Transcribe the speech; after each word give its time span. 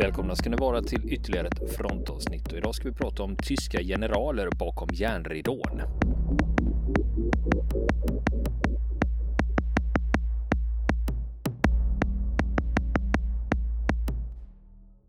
Välkomna 0.00 0.36
ska 0.36 0.50
ni 0.50 0.56
vara 0.56 0.82
till 0.82 1.12
ytterligare 1.12 1.46
ett 1.46 1.76
frontavsnitt 1.76 2.52
och 2.52 2.58
idag 2.58 2.74
ska 2.74 2.88
vi 2.88 2.94
prata 2.94 3.22
om 3.22 3.36
tyska 3.36 3.82
generaler 3.82 4.48
bakom 4.58 4.88
järnridån. 4.92 5.82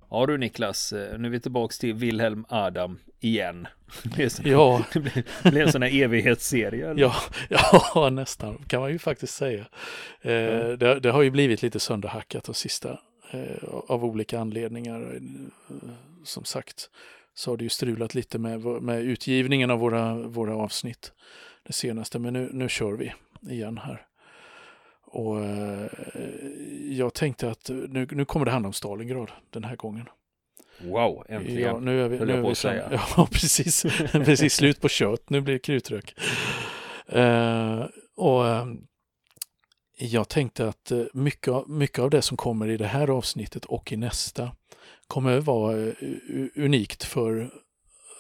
Ja 0.10 0.26
du 0.26 0.38
Niklas, 0.38 0.94
eh, 0.94 1.20
nu 1.20 1.28
är 1.28 1.32
vi 1.32 1.40
tillbaks 1.40 1.80
till 1.80 1.94
Wilhelm 1.94 2.46
Adam 2.50 3.00
igen. 3.20 3.68
Det, 4.04 4.40
ja. 4.46 4.86
det 5.44 5.52
blir 5.52 5.62
en 5.62 5.72
sån 5.72 5.82
här 5.82 6.04
evighetsserie. 6.04 6.90
Eller? 6.90 7.02
Ja, 7.02 7.14
ja, 7.96 8.10
nästan 8.10 8.58
kan 8.68 8.82
man 8.82 8.92
ju 8.92 9.00
faktiskt 9.00 9.36
säga. 9.36 9.66
Eh, 10.22 10.34
ja. 10.34 10.76
det, 10.76 11.00
det, 11.00 11.12
har 11.12 11.22
ju 11.22 11.32
blivit 11.32 11.62
lite 11.62 11.80
sönderhackat 11.80 12.44
de 12.44 12.56
sista 12.56 13.00
av 13.88 14.06
olika 14.06 14.40
anledningar. 14.40 15.16
Eh, 15.16 15.90
som 16.24 16.44
sagt 16.44 16.90
så 17.34 17.52
har 17.52 17.58
det 17.58 17.64
ju 17.64 17.70
strulat 17.70 18.16
lite 18.16 18.40
med, 18.40 18.62
med 18.62 19.02
utgivningen 19.02 19.72
av 19.72 19.80
våra, 19.80 20.14
våra 20.14 20.56
avsnitt. 20.56 21.12
Det 21.64 21.74
senaste, 21.74 22.20
men 22.20 22.34
nu, 22.34 22.50
nu 22.54 22.70
kör 22.70 22.92
vi 22.92 23.14
igen 23.50 23.78
här. 23.78 24.06
Och 25.06 25.44
eh, 25.44 25.88
jag 26.90 27.14
tänkte 27.14 27.50
att 27.50 27.70
nu, 27.70 28.08
nu 28.12 28.26
kommer 28.26 28.46
det 28.46 28.52
handla 28.52 28.68
om 28.68 28.74
Stalingrad 28.74 29.32
den 29.50 29.64
här 29.64 29.76
gången. 29.76 30.06
Wow, 30.84 31.26
äntligen. 31.30 31.62
Ja, 31.62 31.80
nu 31.80 32.04
är 32.04 32.10
vi, 32.10 32.20
nu 32.20 32.34
är 32.34 32.50
vi 32.50 32.56
fram, 32.56 32.76
ja, 33.18 33.28
precis. 33.32 33.84
precis 34.12 34.54
slut 34.54 34.82
på 34.82 34.90
kött. 34.90 35.30
Nu 35.30 35.42
blir 35.42 35.54
det 35.54 35.60
krutrök. 35.60 36.16
Uh, 37.16 37.86
och 38.16 38.46
jag 40.02 40.30
tänkte 40.30 40.68
att 40.68 40.92
eh, 40.92 41.04
mycket, 41.14 41.48
av, 41.48 41.70
mycket 41.70 42.00
av 42.00 42.10
det 42.10 42.22
som 42.22 42.38
kommer 42.38 42.70
i 42.70 42.78
det 42.78 42.88
här 42.88 43.08
avsnittet 43.08 43.66
och 43.66 43.92
i 43.92 43.98
nästa 43.98 44.52
kommer 45.08 45.38
att 45.38 45.44
vara 45.44 45.78
eh, 45.88 45.94
unikt 46.56 47.04
för, 47.04 47.42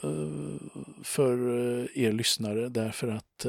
eh, 0.03 0.61
för 1.03 1.37
er 1.97 2.11
lyssnare 2.11 2.69
därför 2.69 3.07
att 3.07 3.45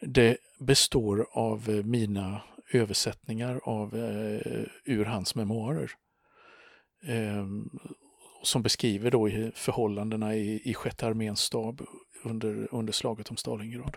det 0.00 0.36
består 0.58 1.26
av 1.32 1.82
mina 1.84 2.40
översättningar 2.72 3.60
av 3.64 3.94
ur 4.84 5.04
hans 5.04 5.34
memoarer. 5.34 5.90
Ehm, 7.06 7.70
som 8.42 8.62
beskriver 8.62 9.10
då 9.10 9.28
förhållandena 9.54 10.36
i, 10.36 10.70
i 10.70 10.74
sjätte 10.74 11.06
arméns 11.06 11.40
stab 11.40 11.82
under, 12.24 12.74
under 12.74 12.92
slaget 12.92 13.30
om 13.30 13.36
Stalingrad. 13.36 13.96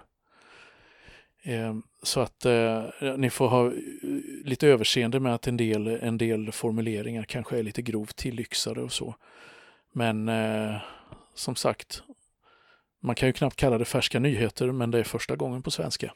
Ehm, 1.43 1.83
så 2.03 2.19
att 2.19 2.45
eh, 2.45 2.83
ni 3.17 3.29
får 3.29 3.47
ha 3.47 3.67
eh, 3.67 3.73
lite 4.43 4.67
överseende 4.67 5.19
med 5.19 5.35
att 5.35 5.47
en 5.47 5.57
del, 5.57 5.87
en 5.87 6.17
del 6.17 6.51
formuleringar 6.51 7.23
kanske 7.23 7.59
är 7.59 7.63
lite 7.63 7.81
grovt 7.81 8.15
tillyxade 8.15 8.81
och 8.81 8.93
så. 8.93 9.15
Men 9.93 10.29
eh, 10.29 10.75
som 11.35 11.55
sagt, 11.55 12.03
man 12.99 13.15
kan 13.15 13.29
ju 13.29 13.33
knappt 13.33 13.55
kalla 13.55 13.77
det 13.77 13.85
färska 13.85 14.19
nyheter, 14.19 14.71
men 14.71 14.91
det 14.91 14.99
är 14.99 15.03
första 15.03 15.35
gången 15.35 15.61
på 15.61 15.71
svenska 15.71 16.13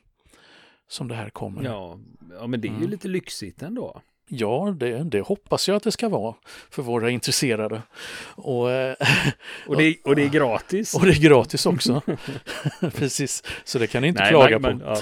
som 0.87 1.07
det 1.07 1.15
här 1.15 1.29
kommer. 1.29 1.63
Ja, 1.63 1.99
ja 2.39 2.47
men 2.47 2.61
det 2.61 2.67
är 2.67 2.69
ju 2.69 2.77
mm. 2.77 2.89
lite 2.89 3.07
lyxigt 3.07 3.61
ändå. 3.61 4.01
Ja, 4.27 4.75
det, 4.79 5.03
det, 5.03 5.21
hoppas 5.21 5.67
jag 5.67 5.75
att 5.75 5.83
det 5.83 5.91
ska 5.91 6.09
vara 6.09 6.35
för 6.69 6.83
våra 6.83 7.09
intresserade. 7.09 7.81
Och, 8.35 8.71
eh, 8.71 8.95
och, 9.67 9.77
det, 9.77 9.97
och 10.03 10.15
det 10.15 10.23
är 10.23 10.29
gratis. 10.29 10.95
Och 10.95 11.05
det 11.05 11.11
är 11.11 11.21
gratis 11.21 11.65
också. 11.65 12.01
Precis, 12.93 13.43
så 13.63 13.79
det 13.79 13.87
kan 13.87 14.01
ni 14.01 14.07
inte 14.07 14.21
Nej, 14.21 14.29
klaga 14.29 14.59
man, 14.59 14.79
på. 14.79 14.85
Ja. 14.85 15.01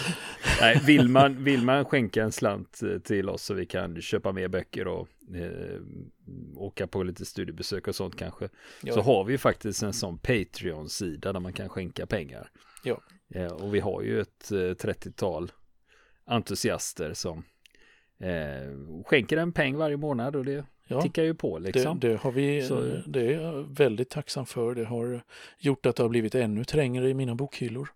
Nej, 0.61 0.81
vill, 0.85 1.09
man, 1.09 1.43
vill 1.43 1.61
man 1.61 1.85
skänka 1.85 2.23
en 2.23 2.31
slant 2.31 2.83
eh, 2.83 2.99
till 2.99 3.29
oss 3.29 3.43
så 3.43 3.53
vi 3.53 3.65
kan 3.65 4.01
köpa 4.01 4.31
mer 4.31 4.47
böcker 4.47 4.87
och 4.87 5.07
eh, 5.35 5.81
åka 6.55 6.87
på 6.87 7.03
lite 7.03 7.25
studiebesök 7.25 7.87
och 7.87 7.95
sånt 7.95 8.15
kanske. 8.15 8.49
Ja. 8.81 8.93
Så 8.93 9.01
har 9.01 9.23
vi 9.23 9.37
faktiskt 9.37 9.83
en 9.83 9.93
sån 9.93 10.17
Patreon-sida 10.17 11.33
där 11.33 11.39
man 11.39 11.53
kan 11.53 11.69
skänka 11.69 12.05
pengar. 12.05 12.49
Ja. 12.83 13.01
Eh, 13.35 13.51
och 13.51 13.75
vi 13.75 13.79
har 13.79 14.01
ju 14.01 14.21
ett 14.21 14.51
eh, 14.51 14.55
30-tal 14.55 15.51
entusiaster 16.25 17.13
som 17.13 17.43
eh, 18.23 19.03
skänker 19.05 19.37
en 19.37 19.53
peng 19.53 19.77
varje 19.77 19.97
månad 19.97 20.35
och 20.35 20.45
det 20.45 20.65
ja, 20.87 21.01
tickar 21.01 21.23
ju 21.23 21.33
på 21.33 21.59
liksom. 21.59 21.99
Det, 21.99 22.07
det 22.07 22.15
har 22.15 22.31
vi, 22.31 22.61
Så, 22.61 23.01
det 23.05 23.21
är 23.21 23.41
jag 23.41 23.75
väldigt 23.77 24.09
tacksam 24.09 24.45
för. 24.45 24.75
Det 24.75 24.85
har 24.85 25.21
gjort 25.59 25.85
att 25.85 25.95
det 25.95 26.03
har 26.03 26.09
blivit 26.09 26.35
ännu 26.35 26.63
trängre 26.63 27.09
i 27.09 27.13
mina 27.13 27.35
bokhyllor. 27.35 27.89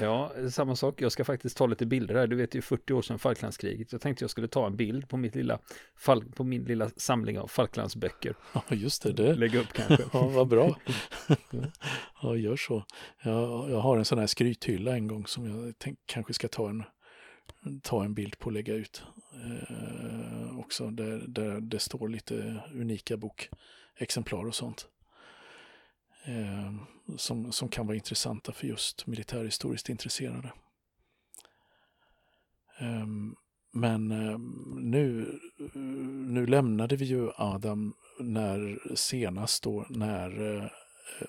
Ja, 0.00 0.32
samma 0.50 0.76
sak. 0.76 1.02
Jag 1.02 1.12
ska 1.12 1.24
faktiskt 1.24 1.56
ta 1.56 1.66
lite 1.66 1.86
bilder 1.86 2.14
här. 2.14 2.26
Du 2.26 2.36
vet 2.36 2.54
ju 2.54 2.62
40 2.62 2.92
år 2.92 3.02
sedan 3.02 3.18
Falklandskriget. 3.18 3.92
Jag 3.92 4.00
tänkte 4.00 4.24
jag 4.24 4.30
skulle 4.30 4.48
ta 4.48 4.66
en 4.66 4.76
bild 4.76 5.08
på, 5.08 5.16
mitt 5.16 5.34
lilla, 5.34 5.58
på 6.34 6.44
min 6.44 6.64
lilla 6.64 6.90
samling 6.96 7.38
av 7.38 7.46
Falklandsböcker. 7.46 8.34
Ja, 8.52 8.62
just 8.68 9.02
det. 9.02 9.12
det. 9.12 9.34
Lägga 9.34 9.60
upp 9.60 9.68
kanske. 9.72 10.04
ja, 10.12 10.28
vad 10.28 10.48
bra. 10.48 10.76
ja, 12.22 12.36
gör 12.36 12.56
så. 12.56 12.84
Jag, 13.22 13.70
jag 13.70 13.80
har 13.80 13.98
en 13.98 14.04
sån 14.04 14.18
här 14.18 14.26
skrythylla 14.26 14.94
en 14.94 15.08
gång 15.08 15.26
som 15.26 15.46
jag 15.46 15.74
tänk, 15.78 15.98
kanske 16.06 16.34
ska 16.34 16.48
ta 16.48 16.68
en, 16.68 16.84
ta 17.82 18.04
en 18.04 18.14
bild 18.14 18.38
på 18.38 18.46
och 18.46 18.52
lägga 18.52 18.74
ut 18.74 19.02
eh, 19.32 20.58
också 20.58 20.90
där, 20.90 21.24
där 21.28 21.60
det 21.60 21.78
står 21.78 22.08
lite 22.08 22.62
unika 22.74 23.16
bokexemplar 23.16 24.46
och 24.46 24.54
sånt. 24.54 24.88
Eh, 26.24 26.72
som, 27.16 27.52
som 27.52 27.68
kan 27.68 27.86
vara 27.86 27.96
intressanta 27.96 28.52
för 28.52 28.66
just 28.66 29.06
militärhistoriskt 29.06 29.88
intresserade. 29.88 30.52
Eh, 32.78 33.06
men 33.72 34.10
eh, 34.10 34.38
nu, 34.76 35.38
nu 36.28 36.46
lämnade 36.46 36.96
vi 36.96 37.04
ju 37.04 37.30
Adam 37.36 37.94
när 38.20 38.78
senast 38.94 39.62
då 39.62 39.86
när 39.88 40.56
eh, 40.56 40.70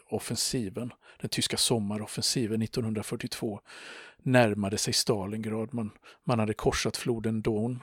offensiven, 0.09 0.93
den 1.21 1.29
tyska 1.29 1.57
sommaroffensiven 1.57 2.61
1942 2.61 3.59
närmade 4.23 4.77
sig 4.77 4.93
Stalingrad. 4.93 5.73
Man, 5.73 5.91
man 6.23 6.39
hade 6.39 6.53
korsat 6.53 6.97
floden 6.97 7.41
Don 7.41 7.79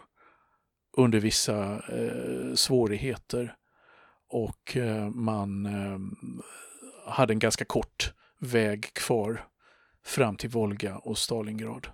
under 0.96 1.20
vissa 1.20 1.82
eh, 1.88 2.54
svårigheter 2.54 3.54
och 4.28 4.76
eh, 4.76 5.10
man 5.10 5.66
eh, 5.66 5.98
hade 7.06 7.32
en 7.32 7.38
ganska 7.38 7.64
kort 7.64 8.12
väg 8.38 8.94
kvar 8.94 9.44
fram 10.04 10.36
till 10.36 10.50
Volga 10.50 10.98
och 10.98 11.18
Stalingrad. 11.18 11.86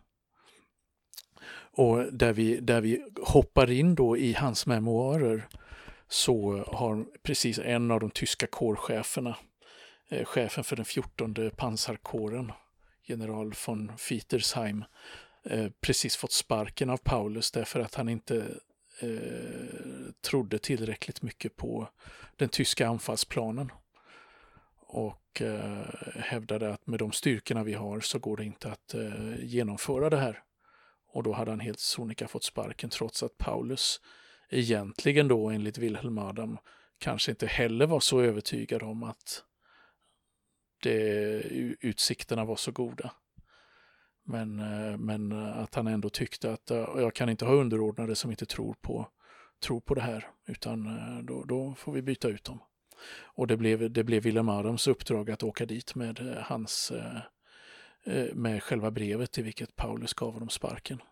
Och 1.76 2.12
där 2.12 2.32
vi, 2.32 2.60
där 2.60 2.80
vi 2.80 3.04
hoppar 3.22 3.70
in 3.70 3.94
då 3.94 4.16
i 4.16 4.32
hans 4.32 4.66
memoarer 4.66 5.48
så 6.08 6.64
har 6.66 7.06
precis 7.22 7.58
en 7.58 7.90
av 7.90 8.00
de 8.00 8.10
tyska 8.10 8.46
kårcheferna, 8.46 9.36
Eh, 10.14 10.24
chefen 10.24 10.64
för 10.64 10.76
den 10.76 10.84
14 10.84 11.50
pansarkåren, 11.56 12.52
general 13.02 13.54
von 13.66 13.92
Fietersheim, 13.98 14.84
eh, 15.44 15.68
precis 15.80 16.16
fått 16.16 16.32
sparken 16.32 16.90
av 16.90 16.96
Paulus 16.96 17.50
därför 17.50 17.80
att 17.80 17.94
han 17.94 18.08
inte 18.08 18.36
eh, 19.00 20.12
trodde 20.20 20.58
tillräckligt 20.58 21.22
mycket 21.22 21.56
på 21.56 21.88
den 22.36 22.48
tyska 22.48 22.88
anfallsplanen. 22.88 23.72
Och 24.80 25.42
eh, 25.42 25.86
hävdade 26.16 26.72
att 26.74 26.86
med 26.86 26.98
de 26.98 27.12
styrkorna 27.12 27.64
vi 27.64 27.74
har 27.74 28.00
så 28.00 28.18
går 28.18 28.36
det 28.36 28.44
inte 28.44 28.70
att 28.70 28.94
eh, 28.94 29.44
genomföra 29.44 30.10
det 30.10 30.16
här. 30.16 30.42
Och 31.08 31.22
då 31.22 31.32
hade 31.32 31.50
han 31.50 31.60
helt 31.60 31.80
sonika 31.80 32.28
fått 32.28 32.44
sparken 32.44 32.90
trots 32.90 33.22
att 33.22 33.38
Paulus 33.38 34.00
egentligen 34.50 35.28
då 35.28 35.50
enligt 35.50 35.78
Wilhelm 35.78 36.18
Adam 36.18 36.58
kanske 36.98 37.30
inte 37.30 37.46
heller 37.46 37.86
var 37.86 38.00
så 38.00 38.20
övertygad 38.20 38.82
om 38.82 39.02
att 39.02 39.44
det, 40.84 41.34
eh, 41.34 41.72
utsikterna 41.80 42.44
var 42.44 42.56
så 42.56 42.72
goda. 42.72 43.12
Men, 44.24 44.60
eh, 44.60 44.96
men 44.98 45.32
eh, 45.32 45.58
att 45.58 45.74
han 45.74 45.86
ändå 45.86 46.10
tyckte 46.10 46.52
att 46.52 46.70
jag 46.96 47.14
kan 47.14 47.28
inte 47.28 47.44
ha 47.44 47.52
underordnade 47.52 48.16
som 48.16 48.30
inte 48.30 48.46
tror 48.46 48.74
på, 48.80 49.08
tror 49.62 49.80
på 49.80 49.94
det 49.94 50.00
här, 50.00 50.26
utan 50.46 50.88
då, 51.26 51.44
då 51.44 51.74
får 51.74 51.92
vi 51.92 52.02
byta 52.02 52.28
ut 52.28 52.44
dem. 52.44 52.58
Och 53.22 53.46
det 53.46 53.56
blev, 53.56 53.90
det 53.90 54.04
blev 54.04 54.22
Willem 54.22 54.48
Adams 54.48 54.88
uppdrag 54.88 55.30
att 55.30 55.42
åka 55.42 55.66
dit 55.66 55.94
med 55.94 56.18
hans 56.44 56.92
med 58.32 58.62
själva 58.62 58.90
brevet 58.90 59.38
i 59.38 59.42
vilket 59.42 59.76
Paulus 59.76 60.14
gav 60.14 60.32
honom 60.32 60.48
sparken. 60.48 61.02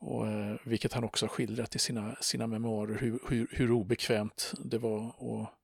Och, 0.00 0.26
vilket 0.64 0.92
han 0.92 1.04
också 1.04 1.26
har 1.26 1.30
skildrat 1.30 1.76
i 1.76 1.78
sina, 1.78 2.16
sina 2.20 2.46
memoarer 2.46 2.98
hur, 2.98 3.18
hur, 3.28 3.48
hur 3.50 3.70
obekvämt 3.70 4.52
det 4.64 4.78
var 4.78 5.08
att 5.08 5.59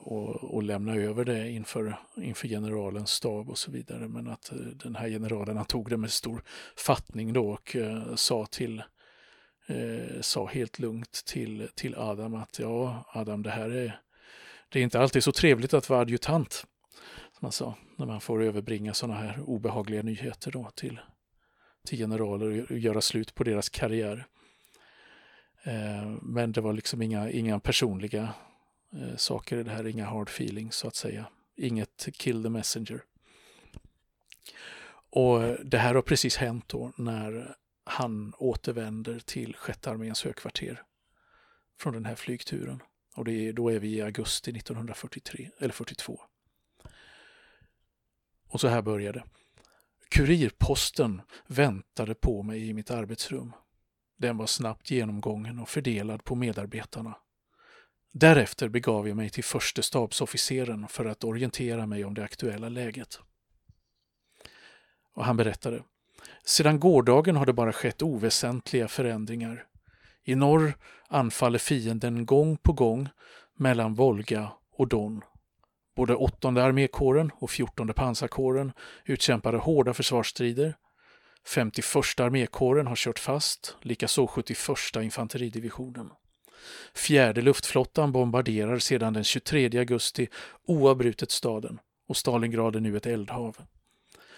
och, 0.00 0.54
och 0.54 0.62
lämna 0.62 0.94
över 0.94 1.24
det 1.24 1.50
inför, 1.50 1.98
inför 2.16 2.48
generalens 2.48 3.10
stab 3.10 3.50
och 3.50 3.58
så 3.58 3.70
vidare. 3.70 4.08
Men 4.08 4.28
att 4.28 4.52
eh, 4.52 4.58
den 4.58 4.96
här 4.96 5.08
generalen 5.08 5.56
han 5.56 5.66
tog 5.66 5.90
det 5.90 5.96
med 5.96 6.10
stor 6.10 6.42
fattning 6.76 7.32
då 7.32 7.50
och 7.50 7.76
eh, 7.76 8.14
sa 8.14 8.46
till 8.46 8.82
eh, 9.66 10.20
sa 10.20 10.46
helt 10.46 10.78
lugnt 10.78 11.22
till, 11.26 11.68
till 11.74 11.94
Adam 11.94 12.34
att 12.34 12.58
ja 12.58 13.04
Adam 13.14 13.42
det 13.42 13.50
här 13.50 13.70
är 13.70 14.00
det 14.68 14.78
är 14.78 14.82
inte 14.82 15.00
alltid 15.00 15.24
så 15.24 15.32
trevligt 15.32 15.74
att 15.74 15.88
vara 15.88 16.00
adjutant. 16.00 16.66
Som 17.32 17.44
han 17.44 17.52
sa, 17.52 17.74
när 17.96 18.06
man 18.06 18.20
får 18.20 18.42
överbringa 18.42 18.94
sådana 18.94 19.20
här 19.20 19.40
obehagliga 19.40 20.02
nyheter 20.02 20.50
då 20.50 20.70
till, 20.74 21.00
till 21.86 21.98
generaler 21.98 22.66
och 22.70 22.78
göra 22.78 23.00
slut 23.00 23.34
på 23.34 23.44
deras 23.44 23.68
karriär. 23.68 24.26
Eh, 25.62 26.08
men 26.22 26.52
det 26.52 26.60
var 26.60 26.72
liksom 26.72 27.02
inga, 27.02 27.30
inga 27.30 27.60
personliga 27.60 28.34
eh, 28.92 29.16
saker 29.16 29.56
i 29.56 29.62
det 29.62 29.70
här, 29.70 29.86
inga 29.86 30.06
hard 30.06 30.28
feelings 30.28 30.76
så 30.76 30.88
att 30.88 30.96
säga. 30.96 31.26
Inget 31.56 32.08
kill 32.12 32.42
the 32.42 32.48
messenger. 32.48 33.04
Och 35.10 35.42
eh, 35.42 35.58
det 35.64 35.78
här 35.78 35.94
har 35.94 36.02
precis 36.02 36.36
hänt 36.36 36.68
då 36.68 36.92
när 36.96 37.56
han 37.84 38.34
återvänder 38.38 39.18
till 39.18 39.56
sjätte 39.56 39.90
arméns 39.90 40.24
högkvarter 40.24 40.82
från 41.78 41.92
den 41.92 42.04
här 42.04 42.14
flygturen. 42.14 42.82
Och 43.16 43.24
det 43.24 43.32
är, 43.32 43.52
då 43.52 43.68
är 43.68 43.78
vi 43.78 43.88
i 43.88 44.02
augusti 44.02 44.50
1943, 44.50 45.50
eller 45.58 45.72
42. 45.72 46.20
Och 48.48 48.60
så 48.60 48.68
här 48.68 48.82
började. 48.82 49.24
Kurirposten 50.10 51.22
väntade 51.46 52.14
på 52.14 52.42
mig 52.42 52.68
i 52.68 52.74
mitt 52.74 52.90
arbetsrum. 52.90 53.52
Den 54.16 54.36
var 54.36 54.46
snabbt 54.46 54.90
genomgången 54.90 55.58
och 55.58 55.68
fördelad 55.68 56.24
på 56.24 56.34
medarbetarna. 56.34 57.16
Därefter 58.12 58.68
begav 58.68 59.08
jag 59.08 59.16
mig 59.16 59.30
till 59.30 59.44
förste 59.44 59.82
stabsofficeren 59.82 60.88
för 60.88 61.04
att 61.04 61.24
orientera 61.24 61.86
mig 61.86 62.04
om 62.04 62.14
det 62.14 62.24
aktuella 62.24 62.68
läget. 62.68 63.20
Och 65.14 65.24
han 65.24 65.36
berättade. 65.36 65.82
Sedan 66.44 66.80
gårdagen 66.80 67.36
har 67.36 67.46
det 67.46 67.52
bara 67.52 67.72
skett 67.72 68.02
oväsentliga 68.02 68.88
förändringar. 68.88 69.66
I 70.24 70.34
norr 70.34 70.72
anfaller 71.08 71.58
fienden 71.58 72.26
gång 72.26 72.56
på 72.56 72.72
gång 72.72 73.08
mellan 73.54 73.94
Volga 73.94 74.52
och 74.72 74.88
Don. 74.88 75.22
Både 75.96 76.14
8 76.14 76.48
armékåren 76.48 77.30
och 77.34 77.50
14 77.50 77.88
pansarkåren 77.88 78.72
utkämpade 79.04 79.58
hårda 79.58 79.94
försvarsstrider. 79.94 80.76
51 81.46 82.20
armékåren 82.20 82.86
har 82.86 82.96
kört 82.96 83.18
fast, 83.18 83.76
likaså 83.82 84.26
71 84.26 84.96
infanteridivisionen. 84.96 86.10
Fjärde 86.94 87.42
luftflottan 87.42 88.12
bombarderar 88.12 88.78
sedan 88.78 89.12
den 89.12 89.24
23 89.24 89.78
augusti 89.78 90.28
oavbrutet 90.66 91.30
staden 91.30 91.78
och 92.08 92.16
Stalingrad 92.16 92.76
är 92.76 92.80
nu 92.80 92.96
ett 92.96 93.06
eldhav. 93.06 93.56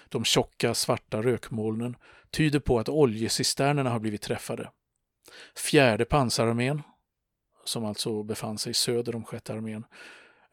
De 0.08 0.24
tjocka 0.24 0.74
svarta 0.74 1.22
rökmolnen 1.22 1.96
tyder 2.30 2.60
på 2.60 2.78
att 2.78 2.88
oljecisternerna 2.88 3.90
har 3.90 3.98
blivit 3.98 4.22
träffade. 4.22 4.70
Fjärde 5.56 6.04
pansararmén, 6.04 6.82
som 7.64 7.84
alltså 7.84 8.22
befann 8.22 8.58
sig 8.58 8.74
söder 8.74 9.16
om 9.16 9.24
sjätte 9.24 9.52
armén, 9.52 9.84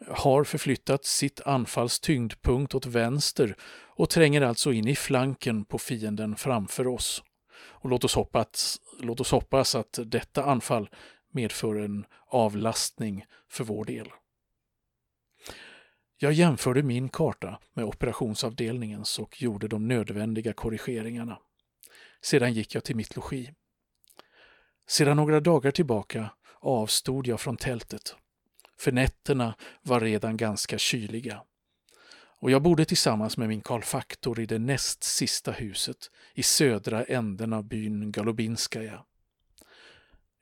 har 0.08 0.44
förflyttat 0.44 1.06
sitt 1.06 1.42
anfalls 1.42 2.00
tyngdpunkt 2.00 2.76
åt 2.76 2.86
vänster 2.86 3.56
och 3.96 4.10
tränger 4.10 4.42
alltså 4.42 4.74
in 4.74 4.88
i 4.88 4.96
flanken 4.96 5.66
på 5.66 5.78
fienden 5.78 6.36
framför 6.36 6.88
oss. 6.88 7.24
Och 7.60 7.90
låt 7.90 8.04
oss 8.04 8.16
hoppas, 8.16 8.82
låt 9.00 9.20
oss 9.20 9.32
hoppas 9.32 9.76
att 9.76 10.00
detta 10.06 10.44
anfall 10.44 10.90
medför 11.32 11.76
en 11.76 12.06
avlastning 12.28 13.26
för 13.48 13.64
vår 13.64 13.86
del. 13.86 14.08
Jag 16.18 16.34
jämförde 16.34 16.84
min 16.84 17.10
karta 17.10 17.60
med 17.74 17.86
operationsavdelningens 17.86 19.20
och 19.20 19.42
gjorde 19.42 19.68
de 19.68 19.88
nödvändiga 19.88 20.54
korrigeringarna. 20.54 21.40
Sedan 22.22 22.54
gick 22.54 22.76
jag 22.76 22.84
till 22.84 22.96
mitt 22.96 23.16
logi. 23.16 23.54
Sedan 24.88 25.18
några 25.18 25.40
dagar 25.40 25.72
tillbaka 25.72 26.30
avstod 26.60 27.28
jag 27.28 27.40
från 27.40 27.58
tältet, 27.58 28.16
för 28.78 28.92
nätterna 28.92 29.56
var 29.82 30.00
redan 30.00 30.38
ganska 30.38 30.78
kyliga. 30.78 31.44
Och 32.40 32.52
jag 32.52 32.62
bodde 32.62 32.86
tillsammans 32.86 33.38
med 33.38 33.48
min 33.48 33.62
karlfaktor 33.62 34.40
i 34.40 34.46
det 34.46 34.60
näst 34.60 35.04
sista 35.04 35.52
huset 35.52 35.98
i 36.34 36.44
södra 36.44 37.04
änden 37.04 37.54
av 37.54 37.64
byn 37.64 38.12
Galubinskaja. 38.12 39.04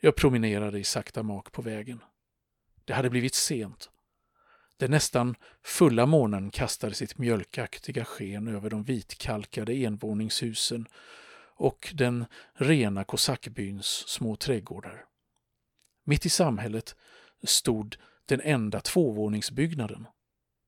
Jag 0.06 0.16
promenerade 0.16 0.80
i 0.80 0.84
sakta 0.84 1.24
mak 1.24 1.52
på 1.52 1.62
vägen. 1.62 2.00
Det 2.86 2.94
hade 2.94 3.10
blivit 3.10 3.36
sent. 3.36 3.90
Den 4.78 4.92
nästan 4.92 5.36
fulla 5.64 6.06
månen 6.06 6.52
kastade 6.52 6.94
sitt 6.94 7.18
mjölkaktiga 7.18 8.06
sken 8.06 8.48
över 8.48 8.70
de 8.70 8.84
vitkalkade 8.84 9.74
envåningshusen 9.74 10.88
och 11.56 11.94
den 11.94 12.26
rena 12.54 13.04
kosackbyns 13.04 13.88
små 14.08 14.36
trädgårdar. 14.36 15.06
Mitt 16.04 16.26
i 16.26 16.30
samhället 16.30 16.96
stod 17.44 17.98
den 18.26 18.42
enda 18.42 18.82
tvåvåningsbyggnaden. 18.82 20.08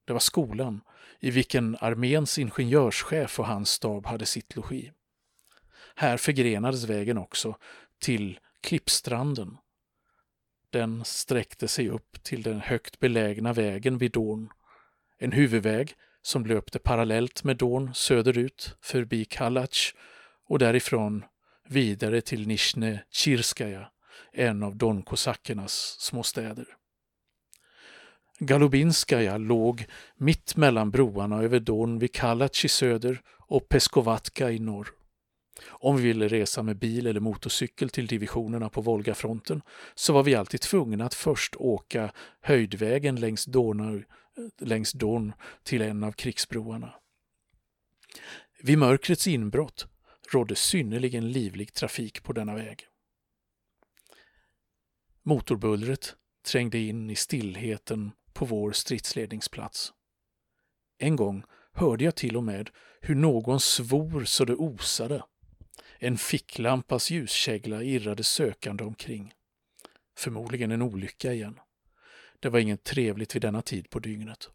Det 0.06 0.14
var 0.14 0.20
skolan, 0.20 0.82
i 1.20 1.32
vilken 1.32 1.78
arméns 1.82 2.40
ingenjörschef 2.40 3.40
och 3.40 3.48
hans 3.48 3.70
stab 3.70 4.06
hade 4.06 4.26
sitt 4.26 4.56
logi. 4.56 4.92
Här 5.96 6.18
förgrenades 6.18 6.84
vägen 6.84 7.18
också 7.18 7.58
till 8.00 8.40
Klippstranden. 8.62 9.58
Den 10.70 11.06
sträckte 11.06 11.68
sig 11.68 11.90
upp 11.90 12.24
till 12.24 12.42
den 12.44 12.60
högt 12.60 13.00
belägna 13.00 13.54
vägen 13.54 13.98
vid 13.98 14.12
Dorn. 14.12 14.50
En 15.20 15.32
huvudväg 15.32 15.94
som 16.22 16.46
löpte 16.46 16.80
parallellt 16.80 17.44
med 17.44 17.58
Dorn 17.58 17.94
söderut 17.94 18.76
förbi 18.82 19.26
Kalac 19.26 19.94
och 20.48 20.60
därifrån 20.60 21.24
vidare 21.70 22.22
till 22.22 22.48
Nizjne 22.48 23.04
Chirskaja, 23.12 23.92
en 24.34 24.64
av 24.64 24.76
donkosackernas 24.76 25.96
små 26.00 26.24
städer. 26.24 26.66
Galubinskaja 28.40 29.38
låg 29.38 29.86
mitt 30.16 30.56
mellan 30.56 30.92
broarna 30.92 31.42
över 31.42 31.60
Don 31.60 32.00
vid 32.00 32.14
Kalac 32.14 32.66
i 32.66 32.68
söder 32.68 33.22
och 33.48 33.70
Peskovatka 33.70 34.52
i 34.52 34.60
norr. 34.60 34.97
Om 35.66 35.98
vi 35.98 36.04
ville 36.04 36.28
resa 36.28 36.64
med 36.64 36.78
bil 36.78 37.08
eller 37.08 37.20
motorcykel 37.20 37.90
till 37.90 38.08
divisionerna 38.08 38.70
på 38.70 38.82
Volgafronten 38.82 39.62
så 39.96 40.14
var 40.14 40.24
vi 40.24 40.36
alltid 40.36 40.62
tvungna 40.62 41.06
att 41.06 41.14
först 41.14 41.56
åka 41.56 42.12
höjdvägen 42.42 43.16
längs 43.16 43.46
Donau, 43.46 43.98
eh, 43.98 44.04
längs 44.68 44.92
Don 44.92 45.34
till 45.64 45.82
en 45.82 46.04
av 46.04 46.12
krigsbroarna. 46.12 46.94
Vid 48.64 48.78
mörkrets 48.78 49.28
inbrott 49.28 49.88
rådde 50.32 50.56
synnerligen 50.56 51.32
livlig 51.32 51.74
trafik 51.74 52.24
på 52.24 52.34
denna 52.34 52.56
väg. 52.56 52.88
Motorbullret 55.24 56.16
trängde 56.46 56.78
in 56.78 57.10
i 57.10 57.16
stillheten 57.16 58.12
på 58.34 58.46
vår 58.46 58.72
stridsledningsplats. 58.72 59.94
En 60.98 61.16
gång 61.16 61.44
hörde 61.74 62.04
jag 62.04 62.16
till 62.16 62.38
och 62.38 62.44
med 62.44 62.70
hur 63.02 63.16
någon 63.16 63.60
svor 63.60 64.26
så 64.26 64.46
det 64.46 64.56
osade. 64.56 65.24
En 66.00 66.18
ficklampas 66.18 67.10
ljuskägla 67.12 67.84
irrade 67.84 68.24
sökande 68.24 68.84
omkring. 68.84 69.34
Förmodligen 70.18 70.72
en 70.72 70.82
olycka 70.82 71.34
igen. 71.34 71.60
Det 72.40 72.50
var 72.50 72.60
inget 72.60 72.84
trevligt 72.84 73.36
vid 73.36 73.42
denna 73.42 73.62
tid 73.62 73.90
på 73.90 74.00
dygnet. 74.00 74.50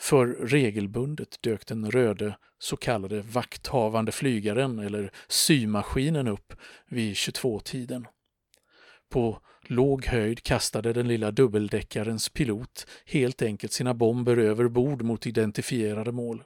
För 0.00 0.26
regelbundet 0.26 1.42
dök 1.42 1.66
den 1.66 1.90
röde 1.90 2.36
så 2.58 2.76
kallade 2.76 3.20
vakthavande 3.20 4.12
flygaren 4.12 4.78
eller 4.78 5.12
symaskinen 5.28 6.28
upp 6.28 6.52
vid 6.88 7.14
22-tiden. 7.14 8.06
På 9.08 9.40
låg 9.62 10.06
höjd 10.06 10.42
kastade 10.42 10.92
den 10.92 11.08
lilla 11.08 11.30
dubbeldäckarens 11.30 12.28
pilot 12.28 12.86
helt 13.06 13.42
enkelt 13.42 13.72
sina 13.72 13.94
bomber 13.94 14.36
över 14.36 14.68
bord 14.68 15.02
mot 15.02 15.26
identifierade 15.26 16.12
mål. 16.12 16.44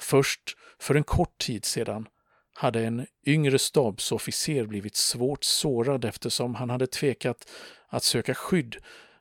Först 0.00 0.56
för 0.78 0.94
en 0.94 1.04
kort 1.04 1.38
tid 1.38 1.64
sedan 1.64 2.08
hade 2.54 2.86
en 2.86 3.06
yngre 3.26 3.58
stabsofficer 3.58 4.66
blivit 4.66 4.96
svårt 4.96 5.44
sårad 5.44 6.04
eftersom 6.04 6.54
han 6.54 6.70
hade 6.70 6.86
tvekat 6.86 7.50
att 7.88 8.04
söka 8.04 8.34
skydd 8.34 8.76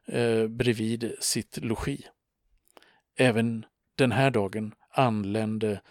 eh, 0.06 0.48
bredvid 0.48 1.16
sitt 1.20 1.58
logi. 1.58 2.08
Även 3.16 3.66
den 3.96 4.12
här 4.12 4.32
dagen 4.32 4.76
anlände 4.90 5.82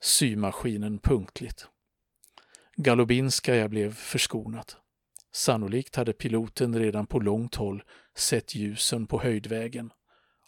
symaskinen 0.00 0.98
punktligt. 0.98 1.68
Galobinskaja 2.76 3.68
blev 3.68 3.94
förskonat. 3.94 4.76
Sannolikt 5.32 5.96
hade 5.96 6.12
piloten 6.12 6.78
redan 6.78 7.06
på 7.06 7.18
långt 7.18 7.54
håll 7.54 7.82
sett 8.14 8.54
ljusen 8.54 9.06
på 9.06 9.20
höjdvägen 9.20 9.92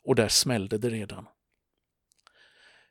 och 0.05 0.15
där 0.15 0.29
smällde 0.29 0.79
det 0.79 0.91
redan. 0.91 1.27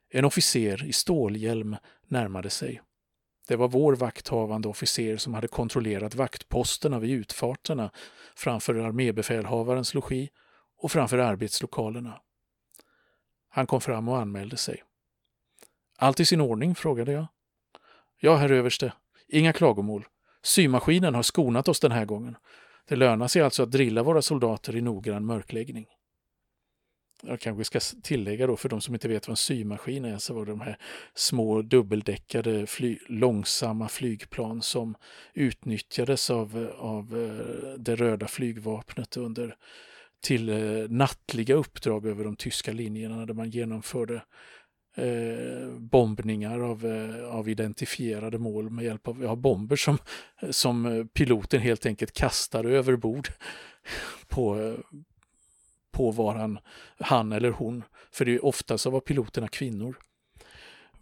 En 0.10 0.26
officer 0.26 0.86
i 0.86 0.94
stålhjälm 0.94 1.76
närmade 2.08 2.50
sig. 2.50 2.82
Det 3.48 3.56
var 3.56 3.68
vår 3.68 3.96
vakthavande 3.96 4.68
officer 4.68 5.18
som 5.18 5.34
hade 5.34 5.48
kontrollerat 5.48 6.16
vaktposterna 6.16 7.00
vid 7.00 7.12
utfarterna 7.12 7.92
framför 8.36 8.76
armébefälhavarens 8.76 9.94
logi 9.94 10.30
och 10.78 10.92
framför 10.92 11.18
arbetslokalerna. 11.18 12.22
Han 13.50 13.68
kom 13.68 13.82
fram 13.82 14.10
och 14.10 14.18
anmälde 14.18 14.58
sig. 14.58 14.84
Allt 15.98 16.20
i 16.20 16.26
sin 16.26 16.42
ordning? 16.42 16.76
frågade 16.76 17.12
jag. 17.12 17.28
Ja, 18.20 18.36
herr 18.36 18.52
överste. 18.52 18.94
Inga 19.28 19.54
klagomål. 19.54 20.08
Symaskinen 20.42 21.16
har 21.16 21.24
skonat 21.24 21.68
oss 21.68 21.80
den 21.80 21.92
här 21.92 22.06
gången. 22.06 22.38
Det 22.88 22.96
lönar 22.96 23.28
sig 23.28 23.42
alltså 23.42 23.64
att 23.64 23.72
drilla 23.72 24.04
våra 24.04 24.22
soldater 24.22 24.76
i 24.76 24.82
noggrann 24.82 25.26
mörkläggning. 25.26 25.88
Jag 27.25 27.39
kanske 27.39 27.63
ska 27.63 27.80
tillägga 28.03 28.48
då 28.48 28.58
för 28.58 28.70
de 28.70 28.82
som 28.82 28.94
inte 28.94 29.08
vet 29.08 29.27
vad 29.27 29.34
en 29.34 29.38
symaskin 29.38 30.06
är 30.06 30.18
så 30.18 30.34
var 30.34 30.46
det 30.46 30.51
de 30.51 30.62
här 30.62 30.77
små 31.13 31.62
dubbeldäckade 31.62 32.68
fly 32.68 32.98
långsamma 33.08 33.89
flygplan 33.89 34.62
som 34.62 34.96
utnyttjades 35.34 36.30
av, 36.30 36.72
av 36.77 37.24
eh, 37.24 37.80
det 37.80 37.96
röda 37.96 38.27
flygvapnet 38.27 39.18
under 39.18 39.56
till 40.22 40.50
eh, 40.50 40.89
nattliga 40.89 41.56
uppdrag 41.56 42.06
över 42.06 42.24
de 42.24 42.36
tyska 42.36 42.72
linjerna 42.72 43.25
där 43.25 43.34
man 43.34 43.50
genomförde 43.50 44.22
eh, 44.96 45.70
bombningar 45.77 46.60
av, 46.60 46.86
eh, 46.86 47.25
av 47.25 47.50
identifierade 47.50 48.38
mål 48.38 48.70
med 48.70 48.86
hjälp 48.86 49.08
av 49.08 49.24
ja, 49.24 49.36
bomber 49.36 49.75
som, 49.75 49.98
som 50.50 50.86
eh, 50.86 51.06
piloten 51.06 51.62
helt 51.62 51.86
enkelt 51.86 52.13
kastade 52.13 52.70
över 52.70 52.96
bord 52.96 53.27
på, 54.27 54.75
på 55.94 56.12
var 56.12 56.36
han, 56.36 56.60
han 57.00 57.32
eller 57.32 57.52
hon, 57.52 57.84
för 58.12 58.26
det 58.26 58.32
är 58.32 58.46
ofta 58.46 58.78
så 58.78 58.90
var 58.90 59.00
piloterna 59.00 59.48
kvinnor, 59.48 59.96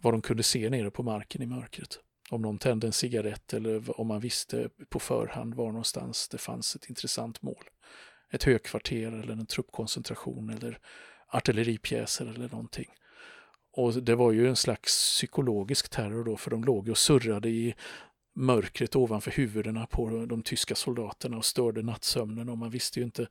vad 0.00 0.14
de 0.14 0.22
kunde 0.22 0.42
se 0.42 0.70
nere 0.70 0.90
på 0.90 1.02
marken 1.02 1.42
i 1.42 1.46
mörkret. 1.46 1.98
Om 2.30 2.42
någon 2.42 2.58
tände 2.58 2.86
en 2.86 2.92
cigarett 2.92 3.54
eller 3.54 4.00
om 4.00 4.06
man 4.06 4.20
visste 4.20 4.68
på 4.88 4.98
förhand 4.98 5.54
var 5.54 5.66
någonstans 5.66 6.28
det 6.28 6.38
fanns 6.38 6.76
ett 6.76 6.88
intressant 6.88 7.42
mål. 7.42 7.64
Ett 8.30 8.44
högkvarter 8.44 9.12
eller 9.12 9.32
en 9.32 9.46
truppkoncentration 9.46 10.50
eller 10.50 10.78
artilleripjäser 11.28 12.26
eller 12.26 12.48
någonting. 12.48 12.88
Och 13.72 14.02
det 14.02 14.14
var 14.14 14.32
ju 14.32 14.48
en 14.48 14.56
slags 14.56 14.92
psykologisk 14.92 15.88
terror 15.88 16.24
då, 16.24 16.36
för 16.36 16.50
de 16.50 16.64
låg 16.64 16.88
och 16.88 16.98
surrade 16.98 17.48
i 17.48 17.74
mörkret 18.34 18.96
ovanför 18.96 19.30
huvudena 19.30 19.86
på 19.86 20.26
de 20.26 20.42
tyska 20.42 20.74
soldaterna 20.74 21.36
och 21.36 21.44
störde 21.44 21.82
nattsömnen 21.82 22.48
och 22.48 22.58
man 22.58 22.70
visste 22.70 23.00
ju 23.00 23.04
inte 23.04 23.26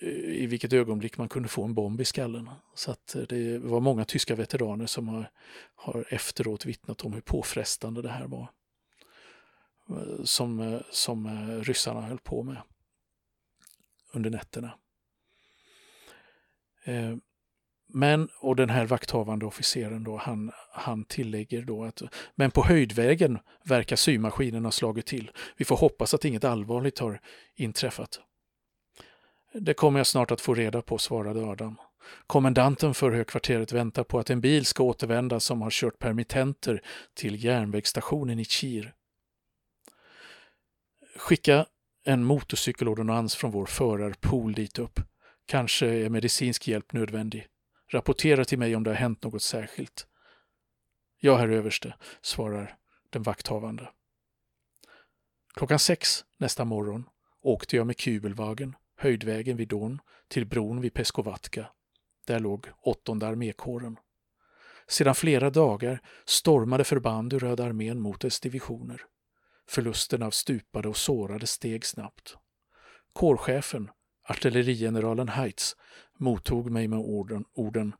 i 0.00 0.46
vilket 0.46 0.72
ögonblick 0.72 1.18
man 1.18 1.28
kunde 1.28 1.48
få 1.48 1.64
en 1.64 1.74
bomb 1.74 2.00
i 2.00 2.04
skallen. 2.04 2.50
Så 2.74 2.90
att 2.90 3.14
eh, 3.14 3.22
det 3.22 3.58
var 3.58 3.80
många 3.80 4.04
tyska 4.04 4.34
veteraner 4.34 4.86
som 4.86 5.08
har, 5.08 5.30
har 5.74 6.04
efteråt 6.08 6.66
vittnat 6.66 7.04
om 7.04 7.12
hur 7.12 7.20
påfrestande 7.20 8.02
det 8.02 8.08
här 8.08 8.26
var. 8.26 8.50
Eh, 9.90 10.24
som, 10.24 10.60
eh, 10.60 10.80
som 10.90 11.48
ryssarna 11.62 12.00
höll 12.00 12.18
på 12.18 12.42
med 12.42 12.56
under 14.12 14.30
nätterna. 14.30 14.74
Men, 17.92 18.28
och 18.40 18.56
den 18.56 18.70
här 18.70 18.86
vakthavande 18.86 19.46
officeren 19.46 20.04
då, 20.04 20.16
han, 20.16 20.52
han 20.72 21.04
tillägger 21.04 21.62
då 21.62 21.84
att 21.84 22.02
men 22.34 22.50
på 22.50 22.64
höjdvägen 22.64 23.38
verkar 23.64 23.96
symaskinen 23.96 24.64
ha 24.64 24.72
slagit 24.72 25.06
till. 25.06 25.30
Vi 25.56 25.64
får 25.64 25.76
hoppas 25.76 26.14
att 26.14 26.24
inget 26.24 26.44
allvarligt 26.44 26.98
har 26.98 27.20
inträffat. 27.56 28.20
Det 29.52 29.74
kommer 29.74 30.00
jag 30.00 30.06
snart 30.06 30.30
att 30.30 30.40
få 30.40 30.54
reda 30.54 30.82
på, 30.82 30.98
svarade 30.98 31.44
Adam. 31.46 31.76
Kommendanten 32.26 32.94
för 32.94 33.10
högkvarteret 33.10 33.72
väntar 33.72 34.04
på 34.04 34.18
att 34.18 34.30
en 34.30 34.40
bil 34.40 34.64
ska 34.64 34.82
återvända 34.82 35.40
som 35.40 35.62
har 35.62 35.70
kört 35.70 35.98
permittenter 35.98 36.82
till 37.14 37.44
järnvägsstationen 37.44 38.38
i 38.38 38.44
Kir. 38.44 38.94
Skicka 41.16 41.66
en 42.04 42.24
motorcykelordonnans 42.24 43.34
från 43.34 43.50
vår 43.50 43.66
förarpool 43.66 44.52
dit 44.52 44.78
upp. 44.78 45.00
Kanske 45.46 45.86
är 45.86 46.08
medicinsk 46.08 46.68
hjälp 46.68 46.92
nödvändig. 46.92 47.46
Rapportera 47.90 48.44
till 48.44 48.58
mig 48.58 48.76
om 48.76 48.84
det 48.84 48.90
har 48.90 48.96
hänt 48.96 49.22
något 49.22 49.42
särskilt. 49.42 50.06
Ja, 51.20 51.36
herr 51.36 51.48
överste, 51.48 51.94
svarar 52.22 52.76
den 53.10 53.22
vakthavande. 53.22 53.88
Klockan 55.54 55.78
sex 55.78 56.24
nästa 56.38 56.64
morgon 56.64 57.04
åkte 57.42 57.76
jag 57.76 57.86
med 57.86 57.96
kubelvagen, 57.96 58.76
höjdvägen 58.98 59.56
vid 59.56 59.68
Don, 59.68 60.00
till 60.28 60.46
bron 60.46 60.80
vid 60.80 60.94
Peskovatka. 60.94 61.66
Där 62.26 62.40
låg 62.40 62.66
åttonde 62.82 63.26
armékåren. 63.26 63.96
Sedan 64.88 65.14
flera 65.14 65.50
dagar 65.50 66.00
stormade 66.24 66.84
förband 66.84 67.32
ur 67.32 67.38
Röda 67.38 67.64
armén 67.64 68.00
mot 68.00 68.20
dess 68.20 68.40
divisioner. 68.40 69.02
Förlusten 69.68 70.22
av 70.22 70.30
stupade 70.30 70.88
och 70.88 70.96
sårade 70.96 71.46
steg 71.46 71.84
snabbt. 71.84 72.36
Kårchefen, 73.12 73.90
artillerigeneralen 74.28 75.28
Heitz, 75.28 75.76
mottog 76.18 76.70
mig 76.70 76.88
med 76.88 76.98
orden, 76.98 77.44
orden 77.54 77.94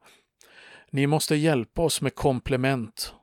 Ni 0.91 1.07
måste 1.07 1.37
hjälpa 1.37 1.83
oss 1.83 2.01
med 2.01 2.15
komplement, 2.15 3.15